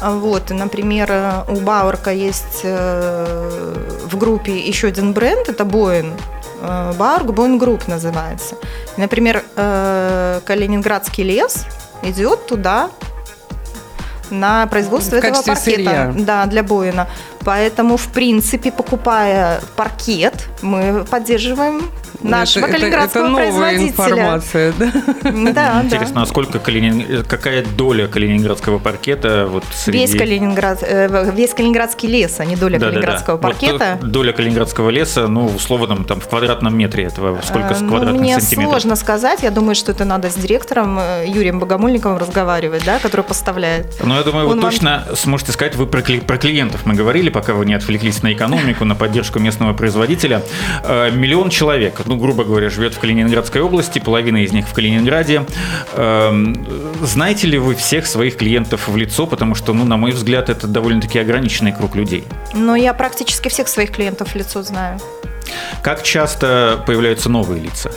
Вот, 0.01 0.49
например, 0.49 1.45
у 1.47 1.55
Бауэрка 1.55 2.11
есть 2.11 2.61
э, 2.63 3.75
в 4.05 4.17
группе 4.17 4.57
еще 4.57 4.87
один 4.87 5.13
бренд, 5.13 5.49
это 5.49 5.65
Boen. 5.65 6.13
Bauwerk 6.63 7.31
Boen 7.33 7.57
Group 7.57 7.87
называется. 7.87 8.55
Например, 8.97 9.43
э, 9.55 10.39
Калининградский 10.45 11.23
лес 11.23 11.65
идет 12.03 12.47
туда 12.47 12.89
на 14.29 14.65
производство 14.67 15.17
В 15.17 15.19
этого 15.19 15.35
паркета. 15.43 15.55
сырья. 15.61 16.13
Да, 16.17 16.45
для 16.45 16.63
Boen 16.63 16.93
а. 16.93 17.07
Поэтому, 17.45 17.97
в 17.97 18.07
принципе, 18.07 18.71
покупая 18.71 19.61
паркет, 19.75 20.49
мы 20.61 21.05
поддерживаем 21.09 21.81
нашего 22.21 22.65
это, 22.65 22.71
это, 22.71 22.77
калининградского 22.79 23.21
это 23.23 23.29
новая 23.31 23.43
производителя. 23.51 23.89
информация, 23.89 24.73
да? 24.79 24.91
Да, 25.53 25.81
Интересно, 25.83 26.15
да. 26.15 26.21
а 26.21 26.25
сколько 26.25 26.57
Калинин- 26.59 27.23
какая 27.27 27.65
доля 27.65 28.07
калининградского 28.07 28.79
паркета 28.79 29.47
вот 29.49 29.63
среди... 29.73 29.99
Весь, 29.99 30.15
Калининград, 30.17 30.79
э, 30.83 31.31
весь 31.35 31.53
калининградский 31.53 32.07
лес, 32.07 32.39
а 32.39 32.45
не 32.45 32.55
доля 32.55 32.73
Да-да-да. 32.79 32.91
калининградского 32.91 33.33
Вот, 33.35 33.41
паркета. 33.41 33.99
э, 34.01 34.05
доля 34.05 34.31
калининградского 34.31 34.89
леса, 34.89 35.27
ну, 35.27 35.47
условно, 35.47 35.87
там, 35.87 36.05
там, 36.05 36.19
в 36.21 36.27
квадратном 36.29 36.77
метре 36.77 37.05
этого, 37.05 37.41
сколько 37.43 37.73
Э, 37.73 37.75
с 37.75 37.81
ну, 37.81 37.89
квадратных 37.89 38.21
мне 38.21 38.39
сантиметров? 38.39 38.71
сложно 38.71 38.95
сказать. 38.95 39.43
Я 39.43 39.51
думаю, 39.51 39.75
что 39.75 39.91
это 39.91 40.05
надо 40.05 40.29
с 40.29 40.35
директором 40.35 40.97
э, 40.99 41.25
Юрием 41.27 41.59
Богомольниковым 41.59 42.17
разговаривать, 42.19 42.85
да, 42.85 42.99
который 42.99 43.21
поставляет. 43.23 43.87
Ну, 44.01 44.15
я 44.15 44.23
думаю, 44.23 44.45
вы 44.45 44.53
Он 44.53 44.61
вам- 44.61 44.71
точно 44.71 45.05
сможете 45.15 45.51
сказать, 45.51 45.75
вы 45.75 45.87
про, 45.87 45.99
кли- 45.99 46.23
про 46.25 46.37
клиентов 46.37 46.81
мы 46.85 46.93
говорили, 46.93 47.29
пока 47.33 47.53
вы 47.53 47.65
не 47.65 47.73
отвлеклись 47.73 48.23
на 48.23 48.31
экономику, 48.31 48.85
на 48.85 48.95
поддержку 48.95 49.39
местного 49.39 49.73
производителя. 49.73 50.41
Э, 50.83 51.11
Миллион 51.11 51.49
человек, 51.49 52.01
ну, 52.05 52.15
грубо 52.15 52.43
говоря, 52.43 52.69
живет 52.69 52.93
в 52.93 52.99
Калининградской 52.99 53.61
области, 53.61 53.99
половина 53.99 54.37
из 54.37 54.51
них 54.51 54.67
в 54.67 54.73
Калининграде. 54.73 55.45
Эм, 55.95 56.65
Знаете 57.01 57.47
ли 57.47 57.57
вы 57.57 57.75
всех 57.75 58.05
своих 58.05 58.37
клиентов 58.37 58.87
в 58.87 58.95
лицо? 58.95 59.27
Потому 59.27 59.55
что, 59.55 59.73
ну, 59.73 59.83
на 59.83 59.97
мой 59.97 60.11
взгляд, 60.11 60.49
это 60.49 60.67
довольно-таки 60.67 61.19
ограниченный 61.19 61.73
круг 61.73 61.95
людей. 61.95 62.23
Но 62.53 62.75
я 62.75 62.93
практически 62.93 63.49
всех 63.49 63.67
своих 63.67 63.91
клиентов 63.91 64.29
в 64.29 64.35
лицо 64.35 64.63
знаю. 64.63 64.99
Как 65.81 66.03
часто 66.03 66.81
появляются 66.85 67.29
новые 67.29 67.61
лица? 67.61 67.91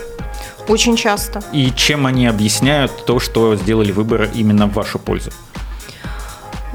Очень 0.69 0.97
часто. 0.97 1.43
И 1.53 1.71
чем 1.77 2.07
они 2.07 2.27
объясняют 2.27 3.05
то, 3.07 3.21
что 3.21 3.55
сделали 3.55 3.93
выбор 3.93 4.29
именно 4.35 4.67
в 4.67 4.73
вашу 4.73 4.99
пользу? 4.99 5.31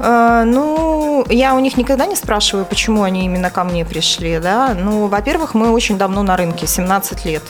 Э, 0.02 0.44
Ну, 0.44 1.24
я 1.30 1.54
у 1.54 1.60
них 1.60 1.76
никогда 1.76 2.06
не 2.06 2.16
спрашиваю, 2.16 2.66
почему 2.66 3.02
они 3.02 3.24
именно 3.24 3.50
ко 3.50 3.64
мне 3.64 3.84
пришли, 3.84 4.38
да. 4.38 4.74
Ну, 4.74 5.06
во-первых, 5.06 5.54
мы 5.54 5.70
очень 5.70 5.98
давно 5.98 6.22
на 6.22 6.36
рынке, 6.36 6.66
17 6.66 7.24
лет. 7.24 7.42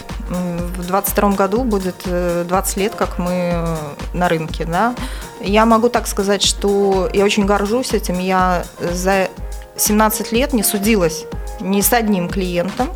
В 0.76 0.86
22 0.86 1.30
году 1.30 1.64
будет 1.64 1.96
э, 2.04 2.44
20 2.46 2.76
лет, 2.76 2.94
как 2.94 3.18
мы 3.18 3.30
э, 3.30 3.76
на 4.14 4.28
рынке, 4.28 4.64
да. 4.64 4.94
Я 5.40 5.64
могу 5.66 5.88
так 5.88 6.06
сказать, 6.06 6.42
что 6.42 7.08
я 7.12 7.24
очень 7.24 7.46
горжусь 7.46 7.94
этим. 7.94 8.18
Я 8.18 8.64
за 8.80 9.28
17 9.76 10.32
лет 10.32 10.52
не 10.52 10.62
судилась 10.62 11.24
ни 11.60 11.80
с 11.80 11.92
одним 11.92 12.28
клиентом, 12.28 12.88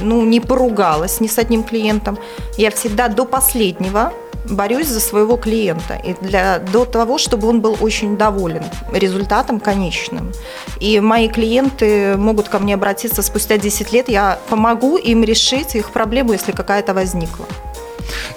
ну, 0.00 0.24
не 0.24 0.40
поругалась 0.40 1.20
ни 1.20 1.26
с 1.26 1.38
одним 1.38 1.64
клиентом. 1.64 2.18
Я 2.56 2.70
всегда 2.70 3.08
до 3.08 3.24
последнего 3.24 4.12
борюсь 4.50 4.88
за 4.88 5.00
своего 5.00 5.36
клиента 5.36 5.94
и 5.94 6.14
для, 6.20 6.58
до 6.58 6.84
того, 6.84 7.18
чтобы 7.18 7.48
он 7.48 7.60
был 7.60 7.76
очень 7.80 8.16
доволен 8.16 8.64
результатом 8.92 9.60
конечным. 9.60 10.32
И 10.80 11.00
мои 11.00 11.28
клиенты 11.28 12.16
могут 12.16 12.48
ко 12.48 12.58
мне 12.58 12.74
обратиться 12.74 13.22
спустя 13.22 13.58
10 13.58 13.92
лет, 13.92 14.08
я 14.08 14.38
помогу 14.48 14.96
им 14.96 15.24
решить 15.24 15.74
их 15.74 15.90
проблему, 15.90 16.32
если 16.32 16.52
какая-то 16.52 16.94
возникла. 16.94 17.46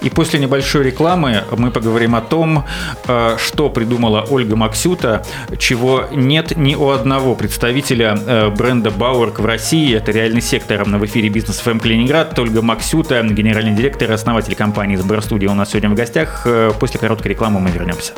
И 0.04 0.10
после 0.10 0.38
небольшой 0.38 0.84
рекламы 0.84 1.44
мы 1.56 1.70
поговорим 1.70 2.14
о 2.14 2.20
том, 2.20 2.66
э, 3.08 3.36
что 3.38 3.70
придумала 3.70 4.26
Ольга 4.28 4.54
Максюта, 4.54 5.24
чего 5.58 6.04
нет 6.12 6.56
ни 6.56 6.74
у 6.74 6.90
одного 6.90 7.34
представителя 7.34 8.18
э, 8.26 8.50
бренда 8.50 8.90
Bauwerk 8.90 9.40
в 9.40 9.46
России. 9.46 9.96
Это 9.96 10.12
реальный 10.12 10.42
сектор 10.42 10.84
в 10.84 11.04
эфире 11.06 11.30
Бизнес 11.30 11.60
ФМ 11.60 11.78
Калининград. 11.78 12.38
Ольга 12.38 12.60
Максюта, 12.60 13.22
генеральный 13.22 13.74
директор 13.74 14.10
и 14.10 14.14
основатель 14.14 14.54
компании 14.54 14.96
СБР 14.96 15.22
Студия 15.22 15.48
у 15.48 15.54
нас 15.54 15.70
сегодня 15.70 15.88
в 15.88 15.94
гостях. 15.94 16.42
Э, 16.44 16.72
После 16.78 17.00
короткой 17.00 17.30
рекламы 17.30 17.60
мы 17.60 17.70
вернемся. 17.70 18.12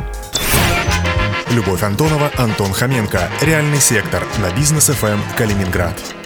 Любовь 1.52 1.84
Антонова, 1.84 2.32
Антон 2.36 2.72
Хоменко. 2.72 3.28
Реальный 3.42 3.78
сектор 3.78 4.24
на 4.38 4.52
бизнес 4.58 4.88
ФМ 4.88 5.20
Калининград. 5.38 6.25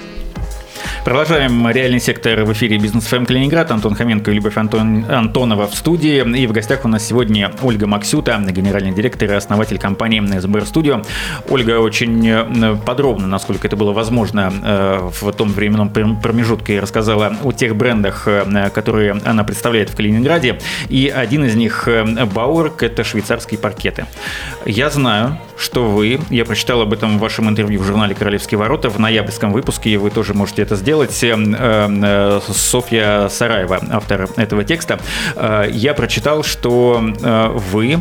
Продолжаем 1.03 1.67
реальный 1.67 1.99
сектор 1.99 2.43
в 2.43 2.53
эфире 2.53 2.77
Бизнес 2.77 3.05
ФМ 3.05 3.25
Калининград. 3.25 3.71
Антон 3.71 3.95
Хоменко 3.95 4.29
и 4.29 4.35
Любовь 4.35 4.55
Антон, 4.55 5.03
Антонова 5.09 5.65
в 5.65 5.73
студии. 5.73 6.23
И 6.37 6.45
в 6.45 6.51
гостях 6.51 6.85
у 6.85 6.87
нас 6.87 7.03
сегодня 7.03 7.51
Ольга 7.63 7.87
Максюта, 7.87 8.37
генеральный 8.51 8.91
директор 8.93 9.31
и 9.31 9.33
основатель 9.33 9.79
компании 9.79 10.21
СБР 10.21 10.63
Студио. 10.67 11.01
Ольга 11.49 11.79
очень 11.79 12.29
э, 12.29 12.75
подробно, 12.85 13.25
насколько 13.25 13.65
это 13.65 13.75
было 13.75 13.93
возможно 13.93 14.53
э, 14.63 15.09
в 15.11 15.31
том 15.31 15.51
временном 15.51 15.89
пром- 15.89 16.21
промежутке, 16.21 16.79
рассказала 16.79 17.35
о 17.43 17.51
тех 17.51 17.75
брендах, 17.75 18.27
э, 18.27 18.69
которые 18.69 19.19
она 19.25 19.43
представляет 19.43 19.89
в 19.89 19.95
Калининграде. 19.95 20.59
И 20.87 21.09
один 21.09 21.43
из 21.45 21.55
них 21.55 21.87
Бауэрк– 21.87 22.75
это 22.83 23.03
швейцарские 23.03 23.59
паркеты. 23.59 24.05
Я 24.65 24.91
знаю, 24.91 25.39
что 25.61 25.87
вы, 25.87 26.19
я 26.29 26.43
прочитал 26.43 26.81
об 26.81 26.91
этом 26.91 27.17
в 27.17 27.21
вашем 27.21 27.47
интервью 27.47 27.79
в 27.79 27.83
журнале 27.83 28.15
«Королевские 28.15 28.57
ворота» 28.57 28.89
в 28.89 28.99
ноябрьском 28.99 29.51
выпуске, 29.51 29.91
и 29.91 29.97
вы 29.97 30.09
тоже 30.09 30.33
можете 30.33 30.63
это 30.63 30.75
сделать. 30.75 31.23
Э, 31.23 31.35
э, 31.37 32.41
Софья 32.51 33.29
Сараева, 33.29 33.79
автор 33.91 34.27
этого 34.37 34.63
текста. 34.63 34.99
Э, 35.35 35.67
Я 35.71 35.93
прочитал, 35.93 36.43
что 36.43 37.01
вы 37.53 37.99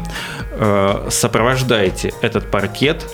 сопровождаете 1.11 2.12
этот 2.23 2.50
паркет 2.50 3.07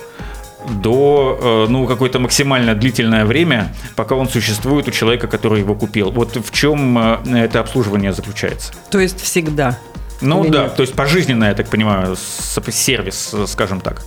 до 0.83 1.67
ну, 1.69 1.85
какое-то 1.87 2.19
максимально 2.19 2.75
длительное 2.75 3.25
время, 3.25 3.73
пока 3.95 4.15
он 4.15 4.27
существует 4.27 4.87
у 4.87 4.91
человека, 4.91 5.27
который 5.27 5.59
его 5.59 5.75
купил. 5.75 6.11
Вот 6.11 6.35
в 6.35 6.51
чем 6.51 6.97
это 6.97 7.59
обслуживание 7.59 8.11
заключается? 8.11 8.73
То 8.89 8.99
есть 8.99 9.21
всегда. 9.21 9.77
Ну 10.21 10.43
Или 10.43 10.51
да, 10.51 10.63
нет? 10.63 10.75
то 10.75 10.81
есть 10.81 10.93
пожизненно, 10.93 11.45
я 11.45 11.53
так 11.53 11.69
понимаю, 11.69 12.15
сервис, 12.17 13.33
скажем 13.47 13.81
так. 13.81 14.03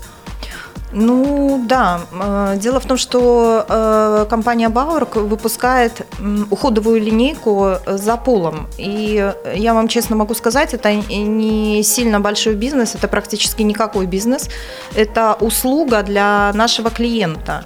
Ну 0.92 1.64
да, 1.66 2.00
Э, 2.12 2.56
дело 2.56 2.80
в 2.80 2.87
том, 2.87 2.97
что 2.97 3.64
э, 3.68 4.26
компания 4.28 4.68
Бауэрк 4.68 5.16
выпускает 5.16 6.06
уходовую 6.50 7.00
линейку 7.00 7.76
за 7.87 8.16
полом. 8.16 8.66
И 8.78 9.32
я 9.54 9.75
вам 9.75 9.88
честно 9.88 10.16
могу 10.16 10.35
сказать, 10.35 10.75
это 10.75 10.94
не 10.94 11.82
сильно 11.82 12.20
большой 12.20 12.54
бизнес, 12.54 12.94
это 12.94 13.09
практически 13.09 13.62
никакой 13.62 14.06
бизнес. 14.06 14.49
Это 14.94 15.37
услуга 15.40 16.02
для 16.02 16.52
нашего 16.54 16.90
клиента. 16.90 17.64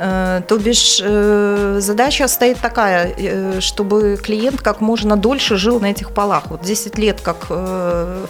Э, 0.00 0.42
То 0.46 0.58
бишь 0.58 1.00
э, 1.02 1.78
задача 1.80 2.28
стоит 2.28 2.58
такая, 2.58 3.12
э, 3.16 3.60
чтобы 3.60 4.16
клиент 4.22 4.62
как 4.62 4.80
можно 4.80 5.16
дольше 5.16 5.56
жил 5.56 5.80
на 5.80 5.86
этих 5.86 6.12
полах. 6.12 6.44
Вот 6.50 6.62
10 6.62 6.98
лет, 6.98 7.20
как 7.20 7.46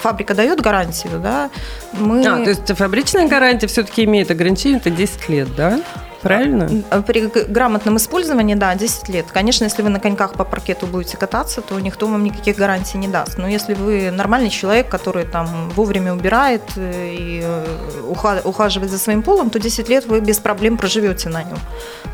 фабрика 0.01 0.35
дает 0.35 0.61
гарантию, 0.61 1.21
да, 1.21 1.51
мы... 1.93 2.21
А, 2.27 2.43
то 2.43 2.51
есть 2.51 2.77
фабричная 2.77 3.29
гарантия 3.29 3.67
все-таки 3.67 4.05
имеет 4.05 4.31
ограничение, 4.31 4.79
это 4.79 4.91
10 4.91 5.29
лет, 5.29 5.49
да? 5.57 5.81
Правильно? 6.23 6.69
При 7.07 7.27
грамотном 7.27 7.97
использовании, 7.97 8.55
да, 8.55 8.75
10 8.75 9.09
лет. 9.09 9.27
Конечно, 9.33 9.65
если 9.65 9.83
вы 9.83 9.89
на 9.89 10.01
коньках 10.01 10.35
по 10.35 10.45
паркету 10.45 10.87
будете 10.87 11.17
кататься, 11.17 11.61
то 11.61 11.79
никто 11.81 12.07
вам 12.07 12.25
никаких 12.25 12.57
гарантий 12.57 12.99
не 12.99 13.09
даст. 13.09 13.39
Но 13.39 13.49
если 13.49 13.75
вы 13.75 14.11
нормальный 14.11 14.51
человек, 14.51 14.89
который 14.89 15.25
там 15.25 15.71
вовремя 15.71 16.13
убирает 16.13 16.63
э, 16.77 17.15
и 17.15 17.43
э, 17.45 18.43
ухаживает 18.45 18.91
за 18.91 18.99
своим 18.99 19.23
полом, 19.23 19.51
то 19.51 19.59
10 19.59 19.89
лет 19.89 20.07
вы 20.07 20.21
без 20.21 20.39
проблем 20.39 20.77
проживете 20.77 21.29
на 21.29 21.43
нем. 21.43 21.59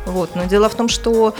Вот. 0.05 0.35
Но 0.35 0.45
дело 0.45 0.69
в 0.69 0.75
том, 0.75 0.87
что 0.87 1.33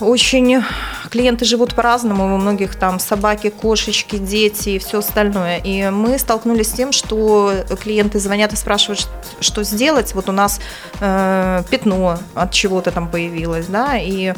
очень 0.00 0.62
клиенты 1.10 1.44
живут 1.44 1.74
по-разному, 1.74 2.34
у 2.34 2.38
многих 2.38 2.76
там 2.76 2.98
собаки, 2.98 3.50
кошечки, 3.50 4.16
дети 4.16 4.70
и 4.70 4.78
все 4.78 4.98
остальное. 4.98 5.58
И 5.58 5.90
мы 5.90 6.18
столкнулись 6.18 6.68
с 6.68 6.72
тем, 6.72 6.92
что 6.92 7.52
клиенты 7.80 8.18
звонят 8.18 8.52
и 8.52 8.56
спрашивают, 8.56 9.08
что 9.40 9.62
сделать. 9.64 10.14
Вот 10.14 10.28
у 10.28 10.32
нас 10.32 10.60
э, 11.00 11.62
пятно 11.70 12.18
от 12.34 12.52
чего-то 12.52 12.90
там 12.90 13.08
появилось, 13.08 13.66
да, 13.66 13.98
и 13.98 14.34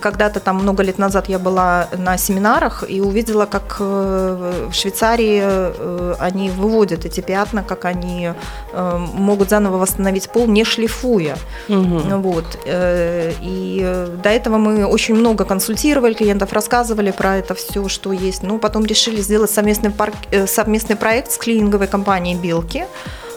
когда-то 0.00 0.40
там 0.40 0.56
много 0.56 0.82
лет 0.82 0.98
назад 0.98 1.28
я 1.28 1.38
была 1.38 1.88
на 1.96 2.16
семинарах 2.16 2.84
и 2.88 3.00
увидела, 3.00 3.46
как 3.46 3.76
э, 3.80 4.68
в 4.70 4.74
Швейцарии 4.74 5.40
э, 5.42 6.14
они 6.18 6.50
выводят 6.50 7.04
эти 7.04 7.20
пятна, 7.20 7.62
как 7.62 7.84
они 7.84 8.30
э, 8.72 8.98
могут 9.14 9.50
заново 9.50 9.78
восстановить 9.78 10.30
пол, 10.30 10.46
не 10.46 10.64
шлифуя. 10.64 11.36
Угу. 11.68 11.98
Вот. 12.18 12.58
И 12.66 14.06
до 14.22 14.28
этого 14.28 14.56
мы 14.56 14.86
очень 14.86 15.14
много 15.14 15.44
консультировали 15.44 16.14
клиентов, 16.14 16.52
рассказывали 16.52 17.10
про 17.10 17.36
это 17.36 17.54
все, 17.54 17.88
что 17.88 18.12
есть. 18.12 18.42
Ну, 18.42 18.58
потом 18.58 18.86
решили 18.86 19.20
сделать 19.20 19.50
совместный, 19.50 19.90
парк, 19.90 20.14
совместный 20.46 20.96
проект 20.96 21.32
с 21.32 21.36
клининговой 21.36 21.86
компанией 21.86 22.36
«Белки». 22.36 22.84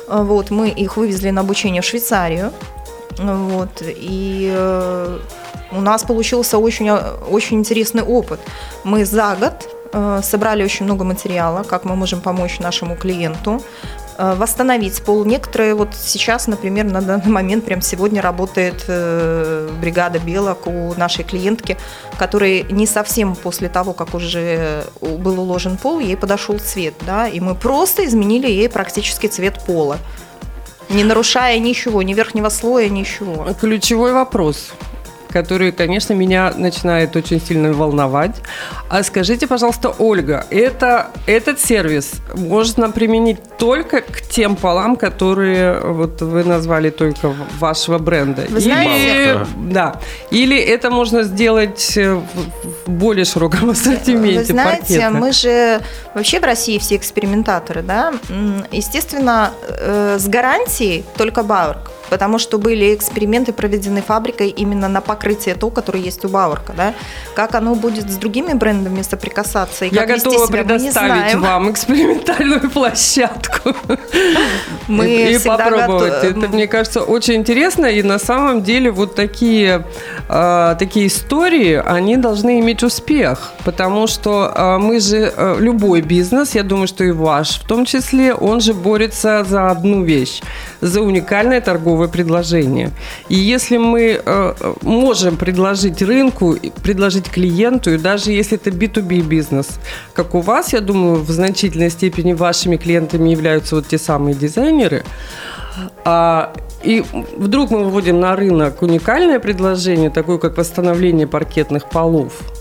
Вот, 0.08 0.52
мы 0.52 0.70
их 0.70 0.98
вывезли 0.98 1.30
на 1.30 1.42
обучение 1.42 1.82
в 1.82 1.86
Швейцарию. 1.86 2.52
Вот, 3.18 3.82
и 3.82 5.18
у 5.72 5.82
нас 5.82 6.04
получился 6.04 6.58
очень, 6.58 6.90
очень 6.90 7.60
интересный 7.60 8.04
опыт. 8.04 8.40
Мы 8.84 9.06
за 9.06 9.36
год 9.40 9.70
э, 9.94 10.22
собрали 10.24 10.64
очень 10.64 10.86
много 10.86 11.04
материала, 11.04 11.64
как 11.64 11.86
мы 11.86 11.96
можем 11.96 12.22
помочь 12.22 12.60
нашему 12.60 12.96
клиенту 12.96 13.62
э, 14.18 14.36
восстановить 14.36 15.02
пол. 15.04 15.24
Некоторые 15.24 15.76
вот 15.76 15.90
сейчас, 15.96 16.48
например, 16.48 16.86
на 16.86 17.02
данный 17.02 17.32
момент, 17.32 17.64
прямо 17.64 17.82
сегодня 17.82 18.22
работает 18.22 18.84
э, 18.88 19.70
бригада 19.80 20.20
белок 20.20 20.68
у 20.68 20.94
нашей 20.96 21.24
клиентки, 21.24 21.78
которой 22.20 22.64
не 22.70 22.86
совсем 22.86 23.36
после 23.36 23.70
того, 23.70 23.94
как 23.94 24.14
уже 24.14 24.84
был 25.00 25.40
уложен 25.40 25.78
пол, 25.78 26.00
ей 26.00 26.18
подошел 26.18 26.60
цвет, 26.60 26.96
да, 27.06 27.28
и 27.28 27.40
мы 27.40 27.56
просто 27.56 28.06
изменили 28.06 28.48
ей 28.48 28.68
практически 28.68 29.28
цвет 29.28 29.64
пола 29.66 30.00
не 30.92 31.04
нарушая 31.04 31.60
ничего, 31.60 32.02
ни 32.02 32.14
верхнего 32.14 32.50
слоя, 32.50 32.90
ничего. 32.90 33.48
Ключевой 33.60 34.14
вопрос 34.14 34.72
который, 35.32 35.72
конечно, 35.72 36.14
меня 36.14 36.54
начинает 36.56 37.16
очень 37.16 37.42
сильно 37.42 37.74
волновать. 37.74 38.36
А 38.90 39.04
скажите, 39.04 39.48
пожалуйста, 39.48 39.94
Ольга, 39.98 40.46
это, 40.50 41.08
этот 41.26 41.60
сервис 41.60 42.14
можно 42.36 42.92
применить 42.92 43.40
только 43.58 44.02
к 44.02 44.22
тем 44.22 44.56
полам, 44.56 44.96
которые 44.96 45.80
вот 45.80 46.22
вы 46.22 46.44
назвали 46.44 46.90
только 46.90 47.34
вашего 47.60 47.98
бренда? 47.98 48.44
Вы 48.50 48.60
знаете, 48.60 49.24
или, 49.24 49.72
да. 49.72 50.00
Или 50.30 50.58
это 50.58 50.90
можно 50.92 51.24
сделать 51.24 51.98
в 51.98 52.90
более 52.90 53.26
широком 53.26 53.70
ассортименте 53.70 54.40
Вы 54.40 54.46
знаете, 54.46 54.82
паркетных? 54.82 55.22
мы 55.22 55.32
же 55.32 55.82
вообще 56.14 56.40
в 56.40 56.44
России 56.44 56.78
все 56.78 56.96
экспериментаторы, 56.96 57.82
да? 57.82 58.14
Естественно, 58.72 59.52
э, 59.68 60.18
с 60.20 60.28
гарантией 60.28 61.06
только 61.18 61.44
Бауэрк 61.44 61.92
потому 62.12 62.40
что 62.40 62.58
были 62.58 62.94
эксперименты 62.94 63.54
проведены 63.54 64.02
фабрикой 64.02 64.50
именно 64.50 64.90
на 64.90 65.00
покрытие 65.22 65.56
то, 65.56 65.70
которое 65.70 66.00
есть 66.00 66.26
у 66.26 66.30
Бауэрка, 66.30 66.74
да. 66.74 66.94
Как 67.36 67.56
оно 67.56 67.76
будет 67.76 68.10
с 68.10 68.16
другими 68.16 68.54
брендами 68.54 69.04
соприкасаться 69.04 69.86
и 69.86 69.94
Я 69.94 70.06
готова 70.06 70.48
себя, 70.48 70.64
предоставить 70.64 71.36
вам 71.36 71.72
экспериментальную 71.72 72.70
площадку. 72.74 73.76
Мы 74.92 75.06
и, 75.08 75.36
и 75.36 75.40
попробовать. 75.40 76.14
Готов... 76.14 76.44
Это, 76.44 76.48
мне 76.50 76.68
кажется, 76.68 77.02
очень 77.02 77.36
интересно, 77.36 77.86
и 77.86 78.04
на 78.04 78.20
самом 78.20 78.62
деле 78.62 78.92
вот 78.92 79.16
такие, 79.16 79.86
э, 80.30 80.76
такие 80.78 81.08
истории, 81.08 81.82
они 81.86 82.18
должны 82.18 82.60
иметь 82.60 82.84
успех, 82.84 83.54
потому 83.64 84.08
что 84.08 84.52
э, 84.54 84.78
мы 84.78 85.00
же, 85.00 85.34
э, 85.36 85.56
любой 85.60 86.02
бизнес, 86.02 86.56
я 86.56 86.64
думаю, 86.64 86.88
что 86.88 87.04
и 87.04 87.12
ваш 87.12 87.60
в 87.60 87.68
том 87.68 87.86
числе, 87.86 88.34
он 88.34 88.62
же 88.62 88.74
борется 88.74 89.46
за 89.48 89.72
одну 89.72 90.04
вещь, 90.04 90.42
за 90.82 91.02
уникальное 91.02 91.62
торговое 91.62 92.08
предложение. 92.08 92.92
И 93.30 93.36
если 93.36 93.78
мы 93.78 94.22
э, 94.24 94.54
можем 94.82 95.38
предложить 95.38 96.02
рынку, 96.02 96.58
предложить 96.84 97.30
клиенту, 97.30 97.94
и 97.94 97.98
даже 97.98 98.32
если 98.32 98.58
это 98.58 98.70
B2B 98.72 99.22
бизнес, 99.22 99.68
как 100.14 100.36
у 100.36 100.42
вас, 100.42 100.74
я 100.74 100.82
думаю, 100.82 101.16
в 101.16 101.32
значительной 101.32 101.90
степени 101.90 102.34
вашими 102.34 102.78
клиентами 102.78 103.30
являются 103.30 103.76
вот 103.76 103.88
те 103.88 103.98
самые 103.98 104.36
дизайнеры, 104.36 104.81
а, 106.06 106.54
и 106.84 107.04
вдруг 107.38 107.72
мы 107.72 107.84
выводим 107.84 108.20
на 108.20 108.36
рынок 108.36 108.82
уникальное 108.82 109.40
предложение, 109.40 110.10
такое 110.10 110.38
как 110.38 110.58
восстановление 110.58 111.28
паркетных 111.28 111.90
полов– 111.90 112.34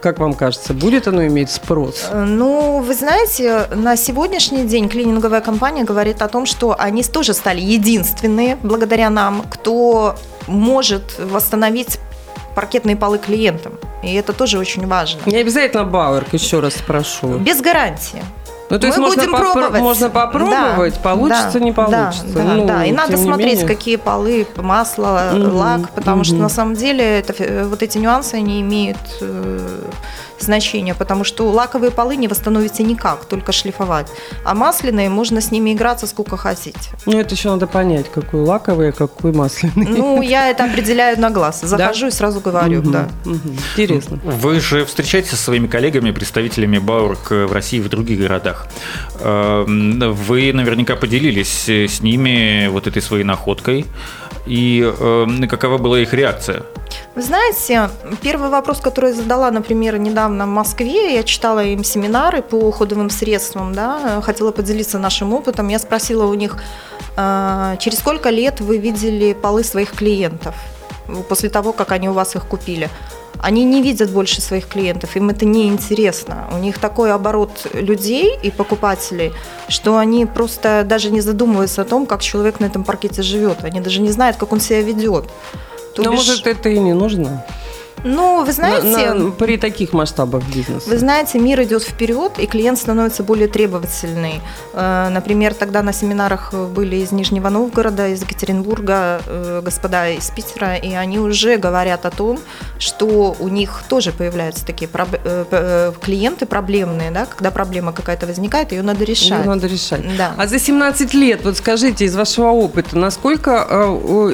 как 0.00 0.18
вам 0.18 0.34
кажется, 0.34 0.74
будет 0.74 1.06
оно 1.06 1.26
иметь 1.26 1.50
спрос? 1.50 2.08
Э, 2.10 2.24
ну, 2.24 2.80
вы 2.80 2.94
знаете, 2.94 3.68
на 3.74 3.96
сегодняшний 3.96 4.64
день 4.64 4.88
клининговая 4.88 5.40
компания 5.40 5.84
говорит 5.84 6.22
о 6.22 6.28
том, 6.28 6.46
что 6.46 6.74
они 6.78 7.02
тоже 7.02 7.34
стали 7.34 7.60
единственные, 7.60 8.56
благодаря 8.62 9.10
нам, 9.10 9.42
кто 9.42 10.16
может 10.46 11.18
восстановить 11.18 11.98
паркетные 12.54 12.96
полы 12.96 13.18
клиентам. 13.18 13.74
И 14.02 14.14
это 14.14 14.32
тоже 14.32 14.58
очень 14.58 14.86
важно. 14.86 15.20
Не 15.26 15.36
обязательно 15.36 15.84
Бауэрк, 15.84 16.32
еще 16.32 16.60
раз 16.60 16.74
спрошу. 16.74 17.38
Без 17.38 17.60
гарантии. 17.60 18.22
Ну, 18.70 18.78
то 18.78 18.86
есть 18.86 18.98
Мы 18.98 19.06
можно, 19.06 19.22
будем 19.22 19.34
попро- 19.34 19.52
пробовать. 19.52 19.82
можно 19.82 20.10
попробовать, 20.10 20.94
да, 20.94 21.00
получится, 21.00 21.58
да, 21.58 21.60
не 21.60 21.72
получится. 21.72 22.24
Да, 22.26 22.42
ну, 22.44 22.66
да. 22.66 22.84
И 22.84 22.92
надо 22.92 23.16
смотреть, 23.16 23.62
менее. 23.62 23.66
какие 23.66 23.96
полы, 23.96 24.46
масло, 24.56 25.32
mm-hmm. 25.34 25.52
лак, 25.52 25.90
потому 25.90 26.22
mm-hmm. 26.22 26.24
что 26.24 26.34
на 26.36 26.48
самом 26.48 26.74
деле 26.76 27.18
это, 27.18 27.66
вот 27.66 27.82
эти 27.82 27.98
нюансы, 27.98 28.34
они 28.36 28.60
имеют 28.60 28.98
э, 29.20 29.82
значение, 30.42 30.94
потому 30.94 31.24
что 31.24 31.48
лаковые 31.50 31.90
полы 31.90 32.16
не 32.16 32.28
восстановите 32.28 32.82
никак, 32.82 33.24
только 33.24 33.52
шлифовать. 33.52 34.08
А 34.44 34.54
масляные 34.54 35.08
можно 35.08 35.40
с 35.40 35.50
ними 35.50 35.72
играться 35.72 36.06
сколько 36.06 36.36
хотите. 36.36 36.78
Ну, 37.06 37.18
это 37.18 37.34
еще 37.34 37.50
надо 37.50 37.66
понять, 37.66 38.10
какой 38.10 38.40
лаковый, 38.40 38.90
а 38.90 38.92
какой 38.92 39.32
масляный. 39.32 39.86
Ну, 39.86 40.22
я 40.22 40.48
это 40.48 40.64
определяю 40.64 41.18
на 41.20 41.30
глаз. 41.30 41.60
Захожу 41.62 42.02
да? 42.02 42.08
и 42.08 42.10
сразу 42.10 42.40
говорю, 42.40 42.80
угу, 42.80 42.90
да. 42.90 43.08
Угу. 43.24 43.38
Интересно. 43.72 44.20
Вы 44.24 44.60
же 44.60 44.84
встречаетесь 44.84 45.30
со 45.30 45.36
своими 45.36 45.66
коллегами, 45.66 46.10
представителями 46.10 46.78
Баурк 46.78 47.30
в 47.30 47.52
России 47.52 47.78
и 47.78 47.82
в 47.82 47.88
других 47.88 48.20
городах. 48.20 48.66
Эм, 49.20 50.00
вы 50.12 50.52
наверняка 50.52 50.96
поделились 50.96 51.68
с 51.68 52.00
ними 52.00 52.68
вот 52.68 52.86
этой 52.86 53.02
своей 53.02 53.24
находкой. 53.24 53.86
И 54.46 54.82
э, 54.82 55.46
какова 55.48 55.78
была 55.78 56.00
их 56.00 56.14
реакция? 56.14 56.62
Вы 57.14 57.22
знаете, 57.22 57.90
первый 58.22 58.50
вопрос, 58.50 58.80
который 58.80 59.10
я 59.10 59.16
задала, 59.16 59.50
например, 59.50 59.98
недавно 59.98 60.46
в 60.46 60.48
Москве, 60.48 61.14
я 61.14 61.22
читала 61.22 61.64
им 61.64 61.84
семинары 61.84 62.42
по 62.42 62.56
уходовым 62.56 63.10
средствам, 63.10 63.74
да, 63.74 64.20
хотела 64.22 64.52
поделиться 64.52 64.98
нашим 64.98 65.34
опытом. 65.34 65.68
Я 65.68 65.78
спросила 65.78 66.24
у 66.26 66.34
них, 66.34 66.56
э, 67.16 67.76
через 67.78 67.98
сколько 67.98 68.30
лет 68.30 68.60
вы 68.60 68.78
видели 68.78 69.32
полы 69.32 69.64
своих 69.64 69.92
клиентов 69.92 70.54
после 71.28 71.50
того, 71.50 71.72
как 71.72 71.92
они 71.92 72.08
у 72.08 72.12
вас 72.12 72.36
их 72.36 72.46
купили? 72.46 72.88
Они 73.38 73.64
не 73.64 73.80
видят 73.82 74.10
больше 74.10 74.42
своих 74.42 74.66
клиентов, 74.66 75.16
им 75.16 75.30
это 75.30 75.46
не 75.46 75.66
интересно. 75.68 76.48
У 76.52 76.58
них 76.58 76.78
такой 76.78 77.12
оборот 77.12 77.66
людей 77.72 78.38
и 78.42 78.50
покупателей, 78.50 79.32
что 79.68 79.96
они 79.96 80.26
просто 80.26 80.84
даже 80.84 81.10
не 81.10 81.22
задумываются 81.22 81.82
о 81.82 81.84
том, 81.84 82.06
как 82.06 82.20
человек 82.20 82.60
на 82.60 82.66
этом 82.66 82.84
паркете 82.84 83.22
живет. 83.22 83.64
Они 83.64 83.80
даже 83.80 84.02
не 84.02 84.10
знают, 84.10 84.36
как 84.36 84.52
он 84.52 84.60
себя 84.60 84.82
ведет. 84.82 85.24
Но 85.96 86.10
бишь... 86.10 86.20
может 86.20 86.46
это 86.46 86.68
и 86.68 86.78
не 86.78 86.92
нужно? 86.92 87.44
Ну, 88.04 88.44
вы 88.44 88.52
знаете... 88.52 88.86
На, 88.86 89.14
на, 89.14 89.30
при 89.30 89.56
таких 89.56 89.92
масштабах 89.92 90.42
бизнеса. 90.54 90.88
Вы 90.88 90.98
знаете, 90.98 91.38
мир 91.38 91.62
идет 91.62 91.82
вперед, 91.82 92.32
и 92.38 92.46
клиент 92.46 92.78
становится 92.78 93.22
более 93.22 93.48
требовательный. 93.48 94.40
Э, 94.72 95.08
например, 95.10 95.54
тогда 95.54 95.82
на 95.82 95.92
семинарах 95.92 96.52
были 96.52 96.96
из 96.96 97.12
Нижнего 97.12 97.48
Новгорода, 97.48 98.08
из 98.08 98.22
Екатеринбурга, 98.22 99.20
э, 99.26 99.62
господа 99.64 100.08
из 100.08 100.30
Питера, 100.30 100.76
и 100.76 100.94
они 100.94 101.18
уже 101.18 101.56
говорят 101.56 102.06
о 102.06 102.10
том, 102.10 102.38
что 102.78 103.36
у 103.38 103.48
них 103.48 103.82
тоже 103.88 104.12
появляются 104.12 104.64
такие 104.64 104.88
э, 104.92 105.92
клиенты 106.00 106.46
проблемные, 106.46 107.10
да, 107.10 107.26
когда 107.26 107.50
проблема 107.50 107.92
какая-то 107.92 108.26
возникает, 108.26 108.72
ее 108.72 108.82
надо 108.82 109.04
решать. 109.04 109.40
Ее 109.40 109.44
надо 109.44 109.66
решать. 109.66 110.02
Да. 110.16 110.34
А 110.36 110.46
за 110.46 110.58
17 110.58 111.14
лет, 111.14 111.40
вот 111.44 111.56
скажите, 111.56 112.04
из 112.04 112.16
вашего 112.16 112.48
опыта, 112.48 112.96
насколько 112.96 113.50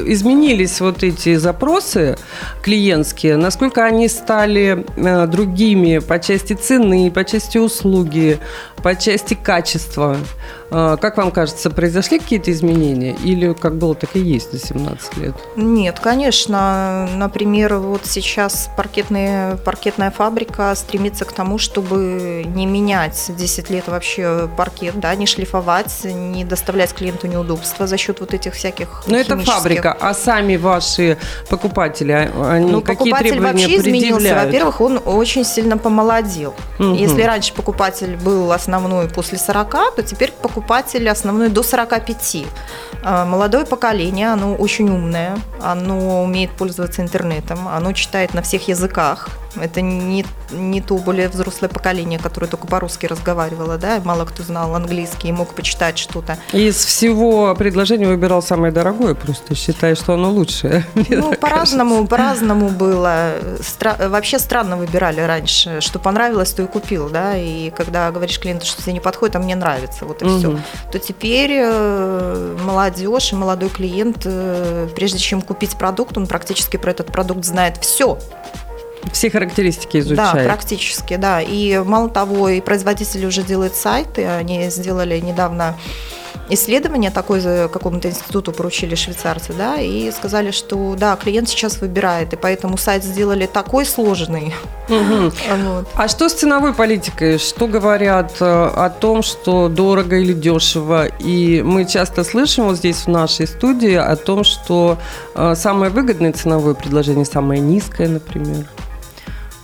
изменились 0.07 0.81
вот 0.81 1.03
эти 1.03 1.37
запросы 1.37 2.17
клиентские, 2.63 3.37
насколько 3.37 3.56
насколько 3.57 3.87
они 3.87 4.07
стали 4.09 4.85
э, 4.97 5.27
другими 5.27 5.99
по 5.99 6.19
части 6.19 6.53
цены, 6.53 7.11
по 7.11 7.25
части 7.25 7.57
услуги, 7.57 8.39
по 8.83 8.95
части 8.95 9.33
качества? 9.33 10.19
Э, 10.71 10.97
как 11.01 11.17
вам 11.17 11.31
кажется, 11.31 11.71
произошли 11.71 12.19
какие-то 12.19 12.51
изменения 12.51 13.15
или 13.25 13.53
как 13.55 13.77
было, 13.77 13.95
так 13.95 14.11
и 14.15 14.21
есть 14.21 14.53
за 14.53 14.59
17 14.59 15.17
лет? 15.19 15.35
Нет, 15.57 16.01
конечно. 16.01 17.09
Например, 17.17 17.77
вот 17.77 18.03
сейчас 18.05 18.69
паркетная, 18.77 19.57
паркетная 19.57 20.11
фабрика 20.11 20.75
стремится 20.75 21.25
к 21.25 21.33
тому, 21.33 21.59
чтобы 21.59 22.45
не 22.47 22.67
менять 22.67 23.31
10 23.37 23.71
лет 23.71 23.89
вообще 23.89 24.49
паркет, 24.57 24.99
да, 24.99 25.15
не 25.15 25.27
шлифовать, 25.27 26.05
не 26.05 26.45
доставлять 26.45 26.93
клиенту 26.93 27.27
неудобства 27.27 27.87
за 27.87 27.97
счет 27.97 28.21
вот 28.21 28.35
этих 28.35 28.55
всяких 28.55 29.05
Но 29.07 29.17
это 29.17 29.39
фабрика, 29.39 29.97
а 29.99 30.15
сами 30.15 30.57
ваши 30.57 31.17
покупатели, 31.49 32.13
а, 32.13 32.53
они 32.53 32.71
ну, 32.71 32.81
какие 32.81 32.97
покупатель 33.13 33.31
требования 33.31 33.46
вообще 33.53 33.77
изменился. 33.77 34.35
Во-первых, 34.35 34.81
он 34.81 35.01
очень 35.05 35.45
сильно 35.45 35.79
помолодел. 35.79 36.55
Мгм. 36.79 36.95
Если 36.95 37.23
раньше 37.23 37.53
покупатель 37.53 38.17
был 38.17 38.53
основной 38.53 39.09
после 39.09 39.39
40, 39.39 39.95
то 39.97 40.03
теперь 40.03 40.33
покупатель 40.33 41.09
основной 41.09 41.49
до 41.49 41.63
45. 41.63 42.47
А, 43.03 43.25
Молодое 43.25 43.65
поколение, 43.67 44.33
оно 44.33 44.55
очень 44.55 44.89
умное, 44.89 45.37
оно 45.63 46.23
умеет 46.23 46.51
пользоваться 46.51 47.03
интернетом, 47.03 47.69
оно 47.69 47.93
читает 47.93 48.35
на 48.35 48.43
всех 48.43 48.69
языках. 48.69 49.29
Это 49.61 49.81
не, 49.81 50.25
не 50.51 50.81
то 50.81 50.97
более 50.99 51.29
взрослое 51.29 51.69
поколение, 51.69 52.19
которое 52.19 52.47
только 52.47 52.67
по-русски 52.67 53.07
разговаривало, 53.07 53.79
да, 53.79 54.01
мало 54.05 54.25
кто 54.25 54.43
знал 54.43 54.75
английский 54.75 55.29
и 55.29 55.33
мог 55.33 55.55
почитать 55.55 55.99
что-то. 55.99 56.39
Из 56.53 56.77
всего 56.77 57.55
предложения 57.55 58.07
выбирал 58.07 58.43
самое 58.43 58.73
дорогое, 58.73 59.15
просто 59.15 59.55
считаю, 59.55 59.97
что 59.97 60.15
оно 60.15 60.31
лучшее. 60.31 60.85
Ну, 61.09 61.33
по-разному, 61.35 62.07
по-разному 62.07 62.69
было. 62.69 63.33
Стра- 63.61 64.09
вообще 64.09 64.39
странно 64.39 64.77
выбирали 64.77 65.21
раньше. 65.21 65.81
Что 65.81 65.99
понравилось, 65.99 66.53
то 66.53 66.63
и 66.63 66.67
купил, 66.67 67.09
да. 67.09 67.37
И 67.37 67.71
когда 67.71 68.11
говоришь 68.11 68.39
клиенту, 68.39 68.67
что 68.67 68.83
тебе 68.83 68.93
не 68.93 69.01
подходит, 69.01 69.37
а 69.37 69.39
мне 69.39 69.55
нравится, 69.57 70.05
вот 70.05 70.23
и 70.23 70.25
Мгм. 70.27 70.39
все. 70.39 70.59
То 70.93 70.99
теперь 70.99 71.53
э, 71.55 72.57
молодежь 72.65 73.33
и 73.33 73.37
молодой 73.37 73.69
клиент, 73.71 74.23
э, 74.25 74.89
прежде 74.95 75.19
чем 75.19 75.41
купить 75.43 75.77
продукт, 75.77 76.17
он 76.19 76.27
практически 76.27 76.77
про 76.77 76.91
этот 76.91 77.07
продукт 77.07 77.45
знает 77.45 77.77
все. 77.79 78.19
Все 79.13 79.31
характеристики 79.31 80.01
Да, 80.01 80.07
изучает. 80.07 80.47
практически, 80.47 81.17
да. 81.17 81.41
И 81.41 81.79
мало 81.79 82.09
того, 82.09 82.49
и 82.49 82.61
производители 82.61 83.27
уже 83.27 83.43
делают 83.43 83.75
сайты. 83.75 84.27
Они 84.27 84.69
сделали 84.71 85.19
недавно 85.21 85.77
исследование 86.49 87.11
такое 87.11 87.41
за 87.41 87.69
какому-то 87.73 88.09
институту 88.09 88.53
поручили 88.53 88.95
швейцарцы, 88.95 89.53
да, 89.53 89.77
и 89.77 90.11
сказали, 90.13 90.51
что 90.51 90.95
да, 90.99 91.17
клиент 91.17 91.49
сейчас 91.49 91.81
выбирает, 91.81 92.33
и 92.33 92.37
поэтому 92.37 92.77
сайт 92.79 93.05
сделали 93.05 93.47
такой 93.47 93.85
сложный. 93.85 94.55
Мгм. 94.89 95.33
Вот. 95.65 95.89
А 95.95 96.09
что 96.09 96.29
с 96.29 96.35
ценовой 96.35 96.73
политикой? 96.73 97.39
Что 97.39 97.67
говорят 97.67 98.35
э, 98.41 98.45
о 98.45 98.91
том, 98.91 99.23
что 99.23 99.69
дорого 99.69 100.17
или 100.17 100.33
дешево? 100.33 101.07
И 101.07 101.63
мы 101.63 101.85
часто 101.85 102.23
слышим 102.23 102.67
вот 102.67 102.77
здесь 102.77 102.99
в 102.99 103.09
нашей 103.09 103.47
студии 103.47 103.95
о 103.95 104.15
том, 104.17 104.45
что 104.45 104.99
э, 105.35 105.55
самое 105.57 105.91
выгодное 105.91 106.33
ценовое 106.33 106.75
предложение 106.75 107.25
самое 107.25 107.61
низкое, 107.61 108.09
например. 108.09 108.67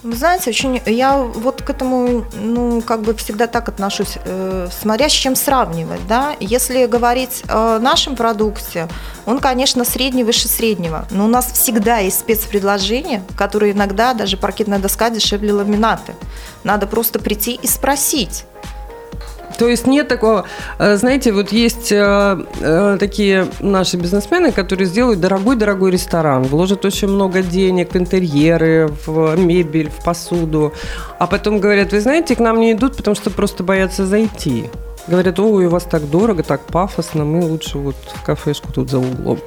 Вы 0.03 0.17
знаете, 0.17 0.51
очень 0.51 0.83
я 0.85 1.17
вот 1.17 1.63
к 1.63 1.71
этому, 1.71 2.25
ну, 2.35 2.83
как 2.83 3.03
бы 3.03 3.15
всегда 3.15 3.47
так 3.47 3.69
отношусь, 3.69 4.19
э, 4.25 4.69
смотря 4.73 5.09
с 5.09 5.13
чем 5.13 5.37
сравнивать, 5.37 6.05
да. 6.09 6.35
Если 6.41 6.87
говорить 6.87 7.45
о 7.49 7.79
нашем 7.79 8.17
продукте, 8.17 8.89
он, 9.27 9.39
конечно, 9.39 9.85
средний 9.85 10.25
выше 10.25 10.49
среднего, 10.49 11.07
но 11.11 11.27
у 11.27 11.29
нас 11.29 11.53
всегда 11.53 11.99
есть 11.99 12.19
спецпредложения, 12.19 13.23
которые 13.37 13.75
иногда 13.75 14.13
даже 14.13 14.37
паркетная 14.37 14.81
доска 14.81 15.09
дешевле 15.09 15.53
ламинаты. 15.53 16.17
Надо 16.65 16.89
просто 16.89 17.21
прийти 17.21 17.55
и 17.55 17.69
спросить. 17.69 18.45
То 19.59 19.69
есть 19.69 19.87
нет 19.87 20.09
такого, 20.09 20.45
э, 20.79 20.97
знаете, 20.97 21.33
вот 21.33 21.53
есть 21.53 21.93
э, 21.93 22.45
э, 22.61 22.97
такие 22.99 23.47
наши 23.61 23.97
бизнесмены, 23.97 24.53
которые 24.53 24.87
сделают 24.87 25.21
дорогой-дорогой 25.21 25.91
ресторан, 25.91 26.43
вложат 26.43 26.85
очень 26.85 27.09
много 27.09 27.43
денег 27.43 27.93
в 27.93 27.97
интерьеры, 27.97 28.91
в 29.07 29.37
мебель, 29.37 29.91
в 29.91 30.05
посуду, 30.05 30.73
а 31.19 31.27
потом 31.27 31.59
говорят, 31.61 31.93
вы 31.93 32.01
знаете, 32.01 32.37
к 32.37 32.41
нам 32.41 32.61
не 32.61 32.73
идут, 32.73 32.97
потому 32.97 33.15
что 33.15 33.31
просто 33.31 33.63
боятся 33.63 34.07
зайти. 34.07 34.71
Говорят, 35.09 35.41
ой, 35.41 35.67
у 35.67 35.71
вас 35.71 35.83
так 35.83 36.09
дорого, 36.09 36.45
так 36.45 36.61
пафосно, 36.61 37.25
мы 37.25 37.45
лучше 37.45 37.77
вот 37.79 37.97
в 38.15 38.23
кафешку 38.23 38.73
тут 38.73 38.89
за 38.89 38.99
углом. 38.99 39.41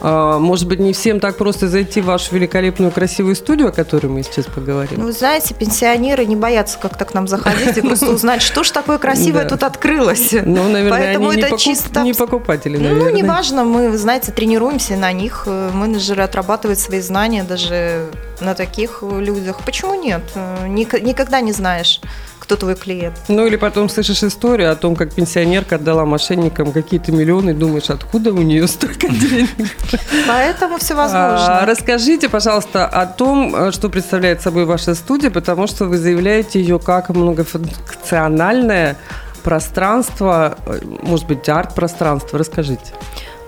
А, 0.00 0.38
может 0.38 0.68
быть, 0.68 0.78
не 0.78 0.92
всем 0.92 1.20
так 1.20 1.38
просто 1.38 1.68
зайти 1.68 2.02
в 2.02 2.04
вашу 2.04 2.34
великолепную 2.34 2.92
красивую 2.92 3.34
студию, 3.34 3.68
о 3.68 3.72
которой 3.72 4.08
мы 4.08 4.22
сейчас 4.22 4.44
поговорим? 4.44 4.98
Ну, 5.00 5.06
вы 5.06 5.12
знаете, 5.12 5.54
пенсионеры 5.54 6.26
не 6.26 6.36
боятся 6.36 6.78
как-то 6.78 7.06
к 7.06 7.14
нам 7.14 7.28
заходить 7.28 7.78
и 7.78 7.80
просто 7.80 8.10
узнать, 8.10 8.42
что 8.42 8.62
ж 8.62 8.70
такое 8.72 8.98
красивое 8.98 9.46
тут 9.48 9.62
открылось. 9.62 10.32
Ну, 10.32 10.68
наверное, 10.68 10.90
Поэтому 11.00 11.32
это 11.32 11.56
чисто 11.56 12.02
не 12.02 12.12
покупатели, 12.12 12.76
Ну, 12.76 12.82
наверное. 12.84 13.12
неважно, 13.12 13.64
мы, 13.64 13.96
знаете, 13.96 14.32
тренируемся 14.32 14.96
на 14.96 15.12
них. 15.12 15.44
Э, 15.46 15.70
Менеджеры 15.72 16.22
отрабатывают 16.22 16.78
свои 16.78 17.00
знания 17.00 17.42
даже 17.42 18.06
на 18.40 18.54
таких 18.54 19.02
людях. 19.02 19.60
Почему 19.64 19.94
нет? 19.94 20.20
Э, 20.34 20.66
ник- 20.68 21.00
Никогда 21.02 21.40
не 21.40 21.52
знаешь, 21.52 22.00
кто 22.40 22.56
твой 22.56 22.74
клиент. 22.74 23.14
Ну 23.28 23.46
или 23.46 23.56
потом 23.56 23.88
слышишь 23.88 24.22
историю 24.24 24.72
о 24.72 24.74
том, 24.74 24.96
как 24.96 25.14
пенсионерка 25.14 25.76
отдала 25.76 26.04
мошенникам 26.04 26.72
какие-то 26.72 27.12
миллионы, 27.12 27.54
думаешь, 27.54 27.90
откуда 27.90 28.32
у 28.32 28.38
нее 28.42 28.66
столько 28.66 29.08
денег. 29.08 29.50
Поэтому 30.26 30.78
все 30.78 30.94
А, 30.94 30.96
возможно. 30.96 31.66
Расскажите, 31.66 32.28
пожалуйста, 32.28 32.86
о 32.86 33.06
том, 33.06 33.54
э, 33.54 33.70
что 33.72 33.88
представляет 33.88 34.40
собой 34.42 34.64
ваша 34.64 34.94
студия, 34.94 35.30
потому 35.30 35.66
что 35.66 35.84
вы 35.84 35.98
заявляете 35.98 36.60
ее 36.60 36.78
как 36.78 37.10
многофункциональное 37.10 38.96
пространство, 39.42 40.56
э, 40.66 40.80
может 41.02 41.26
быть, 41.26 41.48
арт-пространство. 41.48 42.38
Расскажите. 42.38 42.92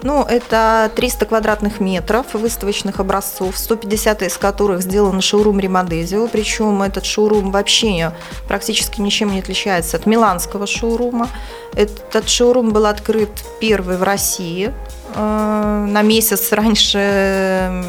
Ну, 0.03 0.25
это 0.25 0.91
300 0.97 1.27
квадратных 1.27 1.79
метров 1.79 2.35
выставочных 2.35 2.99
образцов, 2.99 3.57
150 3.57 4.23
из 4.23 4.37
которых 4.37 4.83
сделан 4.83 5.21
шоурум 5.21 5.61
Римадезио. 5.61 6.27
Причем 6.27 6.83
этот 6.83 7.05
шоурум 7.05 7.53
вообще 7.53 8.13
практически 8.49 9.01
ничем 9.01 9.31
не 9.31 9.39
отличается 9.39 9.97
от 9.97 10.07
миланского 10.07 10.67
шоурума. 10.67 11.29
Этот 11.75 12.29
шоурум 12.29 12.73
был 12.73 12.87
открыт 12.87 13.31
первый 13.61 13.97
в 13.97 14.03
России 14.03 14.73
э, 15.15 15.87
на 15.89 16.03
месяц 16.03 16.51
раньше 16.51 17.85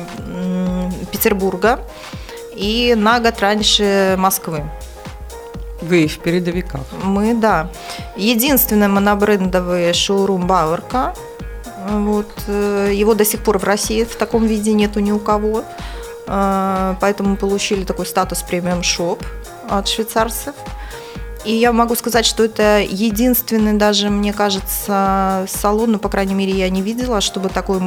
Петербурга 1.11 1.79
и 2.55 2.93
на 2.95 3.19
год 3.19 3.39
раньше 3.39 4.15
Москвы. 4.19 4.63
Вы 5.81 6.07
в 6.07 6.19
передовиках. 6.19 6.81
Мы, 7.03 7.33
да. 7.33 7.69
Единственный 8.15 8.87
монобрендовый 8.87 9.93
шоурум 9.93 10.47
Бауэрка. 10.47 11.13
Вот. 11.89 12.27
э, 12.47 12.91
Его 12.93 13.13
до 13.13 13.25
сих 13.25 13.43
пор 13.43 13.57
в 13.57 13.63
России 13.63 14.03
в 14.03 14.15
таком 14.15 14.45
виде 14.45 14.73
нету 14.73 14.99
ни 14.99 15.11
у 15.11 15.19
кого. 15.19 15.63
А, 16.27 16.95
Поэтому 17.01 17.35
получили 17.35 17.83
такой 17.83 18.05
статус 18.05 18.41
премиум 18.43 18.83
шоп 18.83 19.23
от 19.69 19.87
швейцарцев. 19.87 20.55
И 21.45 21.53
я 21.53 21.73
могу 21.73 21.95
сказать, 21.95 22.25
что 22.25 22.43
это 22.45 22.79
единственный 22.79 23.73
даже, 23.73 24.09
мне 24.09 24.31
кажется, 24.31 25.45
салон, 25.47 25.91
ну, 25.91 25.99
по 25.99 26.07
крайней 26.09 26.33
мере, 26.35 26.53
я 26.53 26.69
не 26.69 26.81
видела, 26.81 27.19
чтобы 27.21 27.49
такой 27.49 27.79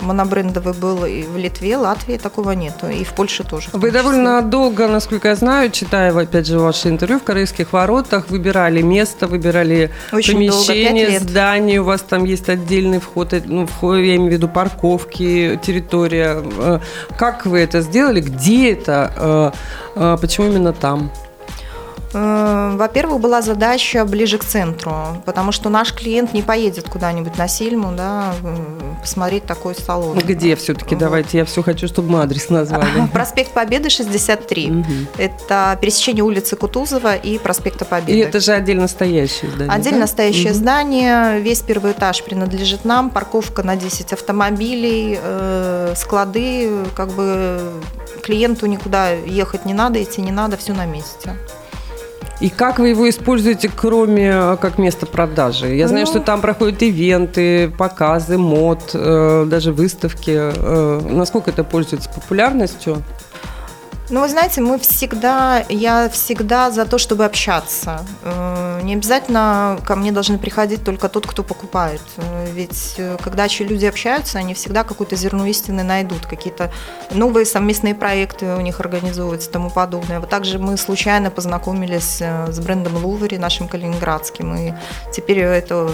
монобрендовый 0.00 0.72
был 0.72 1.04
и 1.04 1.22
в 1.24 1.36
Литве, 1.36 1.76
Латвии, 1.76 2.16
такого 2.16 2.52
нету, 2.52 2.88
и 2.88 3.04
в 3.04 3.12
Польше 3.12 3.44
тоже. 3.44 3.68
в 3.72 3.78
Вы 3.78 3.90
довольно 3.90 4.40
долго, 4.42 4.88
насколько 4.88 5.28
я 5.28 5.34
знаю, 5.34 5.70
читая, 5.70 6.16
опять 6.16 6.46
же, 6.46 6.58
ваше 6.58 6.88
интервью 6.88 7.18
в 7.18 7.22
Корейских 7.24 7.72
воротах, 7.72 8.30
выбирали 8.30 8.80
место, 8.82 9.26
выбирали 9.26 9.90
Очень 10.12 10.48
долго, 10.48 10.66
помещение, 10.66 11.08
лет. 11.10 11.22
здание, 11.22 11.80
у 11.80 11.84
вас 11.84 12.00
там 12.02 12.24
есть 12.24 12.48
отдельный 12.48 12.98
вход, 13.00 13.32
э, 13.34 13.42
ну, 13.44 13.66
вход, 13.66 13.96
я 13.98 14.16
имею 14.16 14.30
в 14.30 14.32
виду 14.32 14.48
парковки, 14.48 15.60
территория. 15.62 16.42
Э, 16.58 16.80
Как 17.18 17.44
вы 17.46 17.60
это 17.60 17.82
сделали? 17.82 18.20
Где 18.20 18.72
это? 18.72 19.52
Э, 19.94 20.16
Почему 20.20 20.48
именно 20.48 20.72
там? 20.72 21.10
Э, 22.16 22.76
Во-первых, 22.76 23.20
была 23.20 23.42
задача 23.42 24.04
ближе 24.06 24.38
к 24.38 24.44
центру, 24.44 25.22
потому 25.26 25.52
что 25.52 25.68
наш 25.68 25.92
клиент 25.92 26.32
не 26.32 26.42
поедет 26.42 26.88
куда-нибудь 26.88 27.36
на 27.36 27.46
Сильму, 27.46 27.92
да, 27.94 28.32
посмотреть 29.02 29.44
такой 29.44 29.74
салон. 29.74 30.18
Где 30.18 30.56
все-таки? 30.56 30.94
Вот. 30.94 31.00
Давайте, 31.00 31.38
я 31.38 31.44
все 31.44 31.62
хочу, 31.62 31.86
чтобы 31.88 32.10
мы 32.10 32.22
адрес 32.22 32.48
назвали. 32.48 33.06
Проспект 33.12 33.52
Победы 33.52 33.90
63. 33.90 34.70
Мгм. 34.70 35.06
Это 35.18 35.76
пересечение 35.80 36.24
улицы 36.24 36.56
Кутузова 36.56 37.14
и 37.16 37.38
проспекта 37.38 37.84
И 37.84 37.88
Победы. 37.88 38.22
это 38.22 38.40
же 38.40 38.52
отдельно 38.52 38.88
стоящее 38.88 39.50
здание. 39.50 39.74
Отдельно 39.74 40.00
да? 40.00 40.06
стоящее 40.06 40.50
Мгм. 40.52 40.58
здание, 40.58 41.40
весь 41.40 41.60
первый 41.60 41.92
этаж 41.92 42.22
принадлежит 42.22 42.84
нам, 42.86 43.10
парковка 43.10 43.62
на 43.62 43.76
10 43.76 44.12
автомобилей, 44.14 45.18
э, 45.22 45.92
склады, 45.96 46.70
как 46.94 47.08
бы 47.10 47.60
клиенту 48.22 48.66
никуда 48.66 49.10
ехать 49.10 49.66
не 49.66 49.74
надо, 49.74 50.02
идти 50.02 50.22
не 50.22 50.32
надо, 50.32 50.56
все 50.56 50.72
на 50.72 50.86
месте. 50.86 51.36
И 52.38 52.50
как 52.50 52.78
вы 52.78 52.88
его 52.88 53.08
используете, 53.08 53.70
кроме 53.74 54.28
э, 54.28 54.56
как 54.60 54.76
место 54.78 55.06
продажи? 55.06 55.74
Я 55.74 55.88
знаю, 55.88 56.04
Ну- 56.04 56.10
что 56.10 56.20
там 56.20 56.42
проходят 56.42 56.82
ивенты, 56.82 57.70
показы, 57.70 58.36
мод, 58.36 58.90
э, 58.92 59.46
даже 59.48 59.72
выставки. 59.72 60.32
Э, 60.34 61.00
насколько 61.10 61.50
это 61.50 61.64
пользуется 61.64 62.10
популярностью? 62.10 63.02
Ну, 64.08 64.20
вы 64.20 64.28
знаете, 64.28 64.60
мы 64.60 64.78
всегда, 64.78 65.64
я 65.68 66.08
всегда 66.08 66.70
за 66.70 66.86
то, 66.86 66.96
чтобы 66.96 67.24
общаться. 67.24 68.06
Э, 68.22 68.80
не 68.84 68.94
обязательно 68.94 69.80
ко 69.84 69.96
мне 69.96 70.12
должны 70.12 70.38
приходить 70.38 70.84
только 70.84 71.08
тот, 71.08 71.26
кто 71.26 71.42
покупает. 71.42 72.00
Э, 72.16 72.46
ведь 72.52 72.94
э, 72.98 73.16
когда 73.20 73.48
люди 73.58 73.84
общаются, 73.84 74.38
они 74.38 74.54
всегда 74.54 74.84
какую-то 74.84 75.16
зерно 75.16 75.46
истины 75.46 75.82
найдут, 75.82 76.24
какие-то 76.24 76.70
новые 77.10 77.44
совместные 77.46 77.96
проекты 77.96 78.54
у 78.54 78.60
них 78.60 78.78
организовываются 78.78 79.50
и 79.50 79.52
тому 79.52 79.70
подобное. 79.70 80.20
Вот 80.20 80.28
также 80.28 80.60
мы 80.60 80.76
случайно 80.76 81.32
познакомились 81.32 82.20
с 82.20 82.60
брендом 82.60 83.04
Лувери, 83.04 83.38
нашим 83.38 83.66
калининградским, 83.66 84.54
и 84.54 84.72
теперь 85.12 85.40
это 85.40 85.90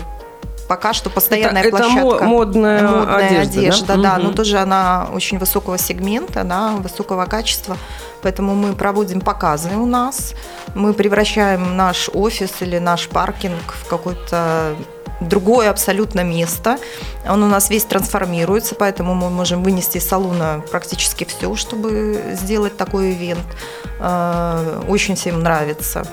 пока 0.69 0.93
что 0.93 1.11
постоянная 1.11 1.63
это, 1.63 1.71
площадка. 1.77 2.17
Это 2.17 2.25
модная, 2.25 2.89
модная 2.89 3.41
одежда, 3.43 3.61
одежда 3.61 3.87
да, 3.87 3.97
да, 3.97 4.15
угу. 4.17 4.23
но 4.23 4.33
тоже 4.33 4.59
она 4.59 5.09
очень 5.13 5.39
высокого 5.39 5.79
сегмента, 5.79 6.45
да, 6.45 6.73
высокого 6.73 7.27
качества. 7.27 7.77
Поэтому 8.23 8.55
мы 8.55 8.75
проводим 8.75 9.21
показы 9.21 9.71
у 9.77 9.87
нас, 9.87 10.35
мы 10.75 10.93
превращаем 10.95 11.77
наш 11.77 12.09
офис 12.15 12.51
или 12.61 12.79
наш 12.79 13.09
паркинг 13.09 13.73
в 13.73 13.89
какой-то 13.89 14.77
другое 15.29 15.71
абсолютно 15.71 16.25
место. 16.25 16.79
Он 17.29 17.43
у 17.43 17.49
нас 17.49 17.71
весь 17.71 17.85
трансформируется, 17.85 18.75
поэтому 18.75 19.15
мы 19.15 19.31
можем 19.31 19.63
вынести 19.63 19.99
из 19.99 20.09
салона 20.09 20.63
практически 20.71 21.25
все, 21.25 21.55
чтобы 21.57 22.23
сделать 22.33 22.77
такой 22.77 23.13
ивент. 23.13 23.47
Э, 24.01 24.83
очень 24.89 25.15
всем 25.15 25.41
нравится. 25.41 26.07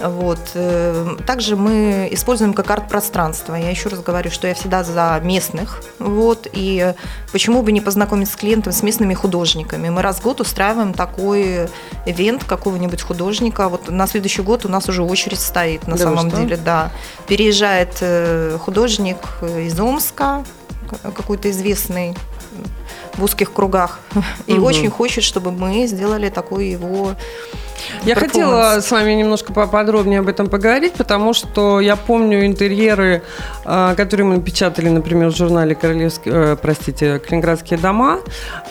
Вот. 0.00 0.38
Э, 0.54 1.16
также 1.26 1.56
мы 1.56 2.08
используем 2.10 2.52
как 2.52 2.70
арт-пространство. 2.70 3.54
Я 3.54 3.70
еще 3.70 3.88
раз 3.88 4.00
говорю, 4.00 4.30
что 4.30 4.46
я 4.46 4.54
всегда 4.54 4.84
за 4.84 5.20
местных. 5.22 5.82
Вот. 5.98 6.46
И 6.52 6.94
почему 7.32 7.62
бы 7.62 7.72
не 7.72 7.80
познакомиться 7.80 8.34
с 8.34 8.36
клиентом, 8.36 8.72
с 8.72 8.82
местными 8.82 9.14
художниками. 9.14 9.88
Мы 9.88 10.02
раз 10.02 10.18
в 10.18 10.22
год 10.22 10.40
устраиваем 10.40 10.92
такой 10.92 11.68
ивент 12.04 12.44
какого-нибудь 12.44 13.02
художника. 13.02 13.68
Вот 13.68 13.88
на 13.90 14.06
следующий 14.06 14.42
год 14.42 14.64
у 14.64 14.68
нас 14.68 14.88
уже 14.88 15.02
очередь 15.02 15.40
стоит 15.40 15.86
на 15.86 15.96
да 15.96 16.04
самом 16.04 16.30
деле. 16.30 16.56
Да. 16.56 16.90
Переезжает 17.26 17.98
э, 18.00 18.58
художник 18.60 19.16
из 19.42 19.78
Омска, 19.80 20.44
какой-то 21.02 21.50
известный 21.50 22.14
в 23.14 23.24
узких 23.24 23.52
кругах. 23.52 24.00
И 24.46 24.54
угу. 24.54 24.66
очень 24.66 24.90
хочет, 24.90 25.24
чтобы 25.24 25.52
мы 25.52 25.86
сделали 25.86 26.28
такой 26.28 26.68
его 26.68 27.14
я 28.04 28.14
хотела 28.14 28.80
с 28.80 28.90
вами 28.90 29.12
немножко 29.12 29.52
поподробнее 29.52 30.20
об 30.20 30.28
этом 30.28 30.48
поговорить, 30.48 30.94
потому 30.94 31.34
что 31.34 31.80
я 31.80 31.96
помню 31.96 32.46
интерьеры, 32.46 33.22
а, 33.64 33.94
которые 33.94 34.26
мы 34.26 34.40
печатали, 34.40 34.88
например, 34.88 35.30
в 35.30 35.36
журнале 35.36 35.74
Королевские, 35.74 36.34
э, 36.34 36.56
простите, 36.56 37.18
Калининградские 37.18 37.78
дома. 37.78 38.20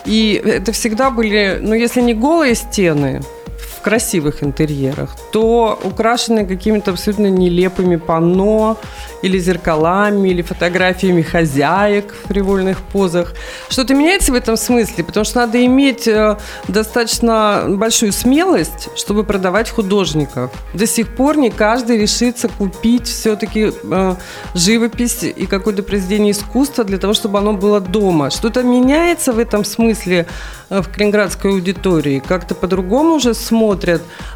И 0.04 0.40
это 0.44 0.72
всегда 0.72 1.10
были, 1.10 1.58
ну, 1.60 1.74
если 1.74 2.00
не 2.00 2.14
голые 2.14 2.54
стены, 2.54 3.22
красивых 3.86 4.42
интерьерах, 4.42 5.10
то 5.30 5.78
украшены 5.84 6.44
какими-то 6.44 6.90
абсолютно 6.90 7.28
нелепыми 7.28 7.94
панно 7.94 8.76
или 9.22 9.38
зеркалами, 9.38 10.30
или 10.30 10.42
фотографиями 10.42 11.22
хозяек 11.22 12.12
в 12.12 12.26
привольных 12.26 12.78
позах. 12.92 13.34
Что-то 13.68 13.94
меняется 13.94 14.32
в 14.32 14.34
этом 14.34 14.56
смысле, 14.56 15.04
потому 15.04 15.24
что 15.24 15.38
надо 15.38 15.64
иметь 15.64 16.08
э, 16.08 16.36
достаточно 16.66 17.64
большую 17.68 18.12
смелость, 18.12 18.88
чтобы 18.96 19.22
продавать 19.22 19.70
художников. 19.70 20.50
До 20.74 20.86
сих 20.86 21.14
пор 21.14 21.36
не 21.36 21.50
каждый 21.50 21.98
решится 21.98 22.48
купить 22.48 23.06
все-таки 23.06 23.70
э, 23.84 24.14
живопись 24.54 25.22
и 25.22 25.46
какое-то 25.46 25.84
произведение 25.84 26.32
искусства 26.32 26.82
для 26.82 26.98
того, 26.98 27.14
чтобы 27.14 27.38
оно 27.38 27.52
было 27.52 27.80
дома. 27.80 28.30
Что-то 28.30 28.64
меняется 28.64 29.32
в 29.32 29.38
этом 29.38 29.64
смысле 29.64 30.26
э, 30.70 30.82
в 30.82 30.88
калининградской 30.88 31.52
аудитории. 31.52 32.20
Как-то 32.26 32.56
по-другому 32.56 33.14
уже 33.14 33.32
смотрят 33.32 33.75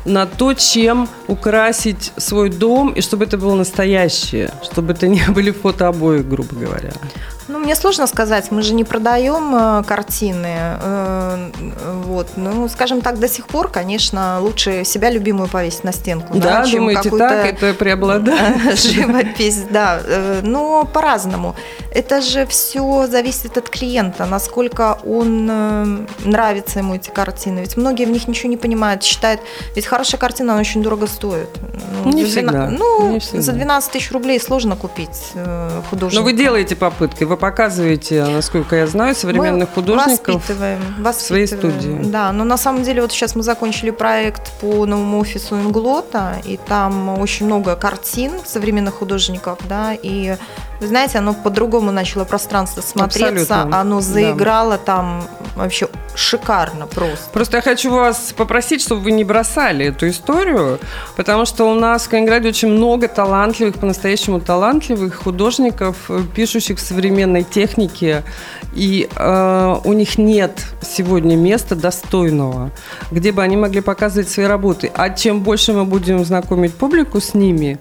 на 0.04 0.26
то, 0.26 0.54
чем 0.54 1.08
украсить 1.28 2.12
свой 2.16 2.50
дом, 2.50 2.92
и 2.92 3.00
чтобы 3.00 3.24
это 3.24 3.38
было 3.38 3.54
настоящее, 3.54 4.52
чтобы 4.62 4.92
это 4.92 5.08
не 5.08 5.22
были 5.28 5.50
фотообои, 5.50 6.22
грубо 6.22 6.54
говоря. 6.54 6.92
Ну, 7.50 7.58
мне 7.58 7.74
сложно 7.74 8.06
сказать, 8.06 8.52
мы 8.52 8.62
же 8.62 8.74
не 8.74 8.84
продаем 8.84 9.54
э, 9.54 9.82
картины. 9.84 10.56
Э, 10.56 11.50
вот. 12.04 12.28
Ну, 12.36 12.68
скажем 12.68 13.00
так, 13.00 13.18
до 13.18 13.28
сих 13.28 13.46
пор, 13.46 13.68
конечно, 13.68 14.38
лучше 14.40 14.84
себя 14.84 15.10
любимую 15.10 15.48
повесить 15.48 15.82
на 15.82 15.92
стенку. 15.92 16.34
Да, 16.34 16.60
да 16.60 16.64
чем 16.64 16.80
думаете, 16.80 17.10
так 17.10 17.46
это 17.46 17.74
преобладает? 17.74 18.78
Живопись, 18.78 19.64
да. 19.68 20.00
Э, 20.04 20.40
но 20.44 20.84
по-разному. 20.84 21.56
Это 21.92 22.20
же 22.20 22.46
все 22.46 23.08
зависит 23.08 23.58
от 23.58 23.68
клиента, 23.68 24.26
насколько 24.26 24.98
он 25.04 26.06
нравится 26.24 26.78
ему 26.78 26.94
эти 26.94 27.10
картины. 27.10 27.60
Ведь 27.60 27.76
многие 27.76 28.04
в 28.04 28.10
них 28.10 28.28
ничего 28.28 28.48
не 28.48 28.56
понимают, 28.56 29.02
считают, 29.02 29.40
ведь 29.74 29.86
хорошая 29.86 30.20
картина, 30.20 30.52
она 30.52 30.60
очень 30.60 30.84
дорого 30.84 31.08
стоит. 31.08 31.48
Ну, 32.04 32.12
не 32.12 32.24
всегда. 32.24 32.68
Ну, 32.68 33.12
не 33.12 33.18
всегда. 33.18 33.42
за 33.42 33.52
12 33.52 33.90
тысяч 33.90 34.12
рублей 34.12 34.38
сложно 34.40 34.76
купить 34.76 35.32
художника. 35.90 36.20
Но 36.20 36.24
вы 36.24 36.32
делаете 36.32 36.76
попытки, 36.76 37.24
вы 37.24 37.39
показываете, 37.40 38.24
насколько 38.26 38.76
я 38.76 38.86
знаю, 38.86 39.14
современных 39.14 39.68
мы 39.70 39.74
художников 39.74 40.36
воспитываем, 40.36 40.78
воспитываем. 40.98 41.12
в 41.12 41.20
своей 41.20 41.46
студии. 41.46 42.10
Да, 42.10 42.32
но 42.32 42.44
на 42.44 42.56
самом 42.56 42.82
деле 42.82 43.02
вот 43.02 43.12
сейчас 43.12 43.34
мы 43.34 43.42
закончили 43.42 43.90
проект 43.90 44.52
по 44.60 44.86
новому 44.86 45.18
офису 45.18 45.56
Инглота, 45.56 46.36
и 46.44 46.56
там 46.56 47.18
очень 47.18 47.46
много 47.46 47.74
картин 47.76 48.32
современных 48.44 48.94
художников, 48.94 49.58
да, 49.68 49.94
и 50.00 50.36
вы 50.80 50.86
знаете, 50.86 51.18
оно 51.18 51.34
по-другому 51.34 51.92
начало 51.92 52.24
пространство 52.24 52.80
смотреться, 52.80 53.54
Абсолютно. 53.54 53.80
оно 53.80 54.00
заиграло 54.00 54.78
да. 54.78 54.84
там 54.84 55.28
вообще 55.54 55.88
шикарно 56.14 56.86
просто. 56.86 57.30
Просто 57.32 57.56
я 57.58 57.62
хочу 57.62 57.90
вас 57.90 58.32
попросить, 58.36 58.82
чтобы 58.82 59.02
вы 59.02 59.12
не 59.12 59.24
бросали 59.24 59.86
эту 59.86 60.08
историю, 60.08 60.78
потому 61.16 61.44
что 61.44 61.70
у 61.70 61.74
нас 61.74 62.04
в 62.04 62.08
Калининграде 62.08 62.48
очень 62.48 62.68
много 62.68 63.08
талантливых, 63.08 63.76
по-настоящему 63.76 64.40
талантливых 64.40 65.16
художников, 65.16 65.96
пишущих 66.34 66.78
в 66.78 66.80
современной 66.80 67.42
технике, 67.42 68.22
и 68.74 69.08
э, 69.14 69.76
у 69.84 69.92
них 69.92 70.18
нет 70.18 70.64
сегодня 70.82 71.36
места 71.36 71.74
достойного, 71.76 72.70
где 73.10 73.32
бы 73.32 73.42
они 73.42 73.56
могли 73.56 73.82
показывать 73.82 74.30
свои 74.30 74.46
работы. 74.46 74.90
А 74.94 75.10
чем 75.10 75.40
больше 75.40 75.72
мы 75.72 75.84
будем 75.84 76.24
знакомить 76.24 76.74
публику 76.74 77.20
с 77.20 77.34
ними, 77.34 77.78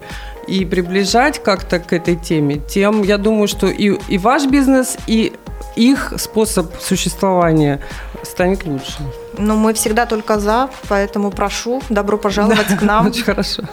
и 0.49 0.65
приближать 0.65 1.41
как-то 1.43 1.79
к 1.79 1.93
этой 1.93 2.15
теме, 2.15 2.59
тем 2.67 3.03
я 3.03 3.17
думаю, 3.17 3.47
что 3.47 3.67
и, 3.67 3.97
и 4.07 4.17
ваш 4.17 4.47
бизнес, 4.47 4.97
и 5.07 5.33
их 5.75 6.13
способ 6.17 6.73
существования 6.81 7.79
станет 8.23 8.65
лучше. 8.65 8.97
Ну, 9.37 9.55
мы 9.55 9.73
всегда 9.73 10.05
только 10.05 10.39
за, 10.39 10.69
поэтому 10.87 11.31
прошу, 11.31 11.81
добро 11.89 12.17
пожаловать 12.17 12.67
да, 12.69 12.77
к 12.77 12.81
нам. 12.81 13.07
Очень 13.07 13.23
хорошо. 13.23 13.63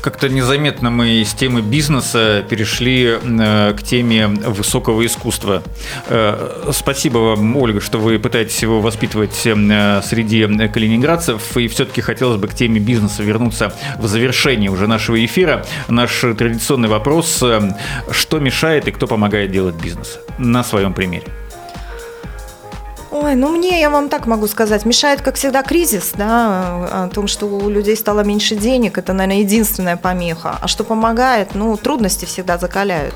Как-то 0.00 0.28
незаметно 0.28 0.90
мы 0.90 1.22
из 1.22 1.32
темы 1.32 1.62
бизнеса 1.62 2.44
перешли 2.48 3.18
э, 3.22 3.74
к 3.74 3.82
теме 3.82 4.26
высокого 4.26 5.04
искусства. 5.04 5.62
Э, 6.08 6.70
спасибо 6.72 7.18
вам, 7.18 7.56
Ольга, 7.56 7.80
что 7.80 7.98
вы 7.98 8.18
пытаетесь 8.18 8.60
его 8.62 8.80
воспитывать 8.80 9.46
э, 9.46 10.02
среди 10.04 10.46
калининградцев. 10.68 11.56
И 11.56 11.68
все-таки 11.68 12.02
хотелось 12.02 12.38
бы 12.38 12.48
к 12.48 12.54
теме 12.54 12.80
бизнеса 12.80 13.22
вернуться 13.22 13.72
в 13.98 14.06
завершении 14.06 14.68
уже 14.68 14.86
нашего 14.86 15.24
эфира. 15.24 15.64
Наш 15.88 16.20
традиционный 16.20 16.88
вопрос– 16.88 17.42
что 18.10 18.38
мешает 18.38 18.88
и 18.88 18.92
кто 18.92 19.06
помогает 19.06 19.50
делать 19.50 19.76
бизнес? 19.76 20.18
На 20.38 20.62
своем 20.64 20.92
примере. 20.92 21.26
Ой, 23.14 23.36
ну 23.36 23.48
мне, 23.48 23.80
я 23.80 23.90
вам 23.90 24.08
так 24.08 24.26
могу 24.26 24.48
сказать, 24.48 24.84
мешает, 24.84 25.22
как 25.22 25.36
всегда, 25.36 25.62
кризис, 25.62 26.14
да, 26.16 27.04
о 27.04 27.08
том, 27.08 27.28
что 27.28 27.46
у 27.46 27.70
людей 27.70 27.96
стало 27.96 28.24
меньше 28.24 28.56
денег, 28.56 28.98
это, 28.98 29.12
наверное, 29.12 29.44
единственная 29.44 29.96
помеха. 29.96 30.58
А 30.60 30.66
что 30.66 30.82
помогает, 30.82 31.54
ну, 31.54 31.76
трудности 31.76 32.24
всегда 32.24 32.58
закаляют. 32.58 33.14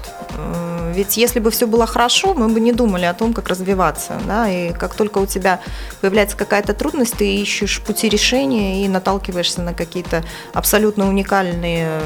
Ведь 0.93 1.17
если 1.17 1.41
бы 1.41 1.51
все 1.51 1.67
было 1.67 1.87
хорошо, 1.87 2.35
мы 2.35 2.49
бы 2.49 2.61
не 2.61 2.73
думали 2.73 3.05
о 3.05 3.15
том, 3.15 3.33
как 3.33 3.49
развиваться. 3.49 4.19
Да? 4.27 4.49
И 4.49 4.73
как 4.73 4.95
только 4.95 5.19
у 5.19 5.27
тебя 5.27 5.61
появляется 6.01 6.37
какая-то 6.37 6.75
трудность, 6.75 7.17
ты 7.17 7.37
ищешь 7.37 7.81
пути 7.81 8.09
решения 8.09 8.85
и 8.85 8.89
наталкиваешься 8.89 9.63
на 9.63 9.75
какие-то 9.75 10.25
абсолютно 10.55 11.09
уникальные 11.09 12.01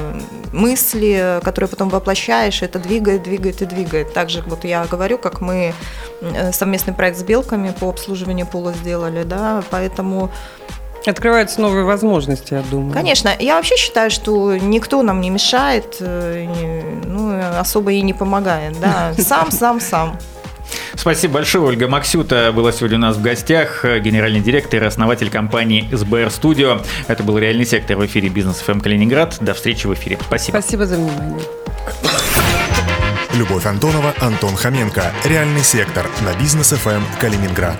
мысли, 0.51 1.39
которые 1.43 1.69
потом 1.69 1.89
воплощаешь, 1.89 2.61
это 2.61 2.79
двигает, 2.79 3.23
двигает 3.23 3.61
и 3.61 3.65
двигает. 3.65 4.13
Также 4.13 4.41
вот 4.43 4.63
я 4.63 4.85
говорю, 4.85 5.17
как 5.17 5.41
мы 5.41 5.73
э, 6.21 6.51
совместный 6.51 6.93
проект 6.93 7.17
с 7.17 7.23
белками 7.23 7.73
по 7.79 7.89
обслуживанию 7.89 8.45
пола 8.45 8.73
сделали, 8.73 9.23
да, 9.23 9.63
поэтому 9.69 10.29
Открываются 11.05 11.59
новые 11.61 11.83
возможности, 11.83 12.53
я 12.53 12.61
думаю. 12.61 12.93
Конечно. 12.93 13.31
Я 13.39 13.55
вообще 13.55 13.75
считаю, 13.75 14.09
что 14.09 14.55
никто 14.55 15.01
нам 15.01 15.21
не 15.21 15.29
мешает, 15.29 15.97
э, 15.99 16.47
ну, 17.05 17.39
особо 17.59 17.91
и 17.91 18.01
не 18.01 18.13
помогает. 18.13 18.79
Да? 18.79 19.13
Сам, 19.17 19.51
сам, 19.51 19.79
сам. 19.79 20.17
Спасибо 20.95 21.35
большое. 21.35 21.65
Ольга 21.65 21.87
Максюта 21.87 22.51
была 22.55 22.71
сегодня 22.71 22.97
у 22.97 23.01
нас 23.01 23.17
в 23.17 23.21
гостях, 23.21 23.83
генеральный 23.83 24.39
директор 24.39 24.83
и 24.83 24.85
основатель 24.85 25.29
компании 25.29 25.87
СБР 25.91 26.31
Студио. 26.31 26.79
Это 27.07 27.23
был 27.23 27.37
реальный 27.37 27.65
сектор 27.65 27.97
в 27.97 28.05
эфире 28.05 28.29
Бизнес 28.29 28.57
ФМ 28.57 28.79
Калининград. 28.79 29.37
До 29.41 29.53
встречи 29.53 29.87
в 29.87 29.93
эфире. 29.93 30.17
Спасибо. 30.25 30.59
Спасибо 30.59 30.85
за 30.85 30.95
внимание. 30.95 31.41
Любовь 33.33 33.65
Антонова, 33.65 34.13
Антон 34.19 34.55
Хоменко. 34.55 35.11
Реальный 35.25 35.63
сектор 35.63 36.05
на 36.21 36.39
Бизнес 36.39 36.69
ФМ 36.69 37.01
Калининград. 37.19 37.77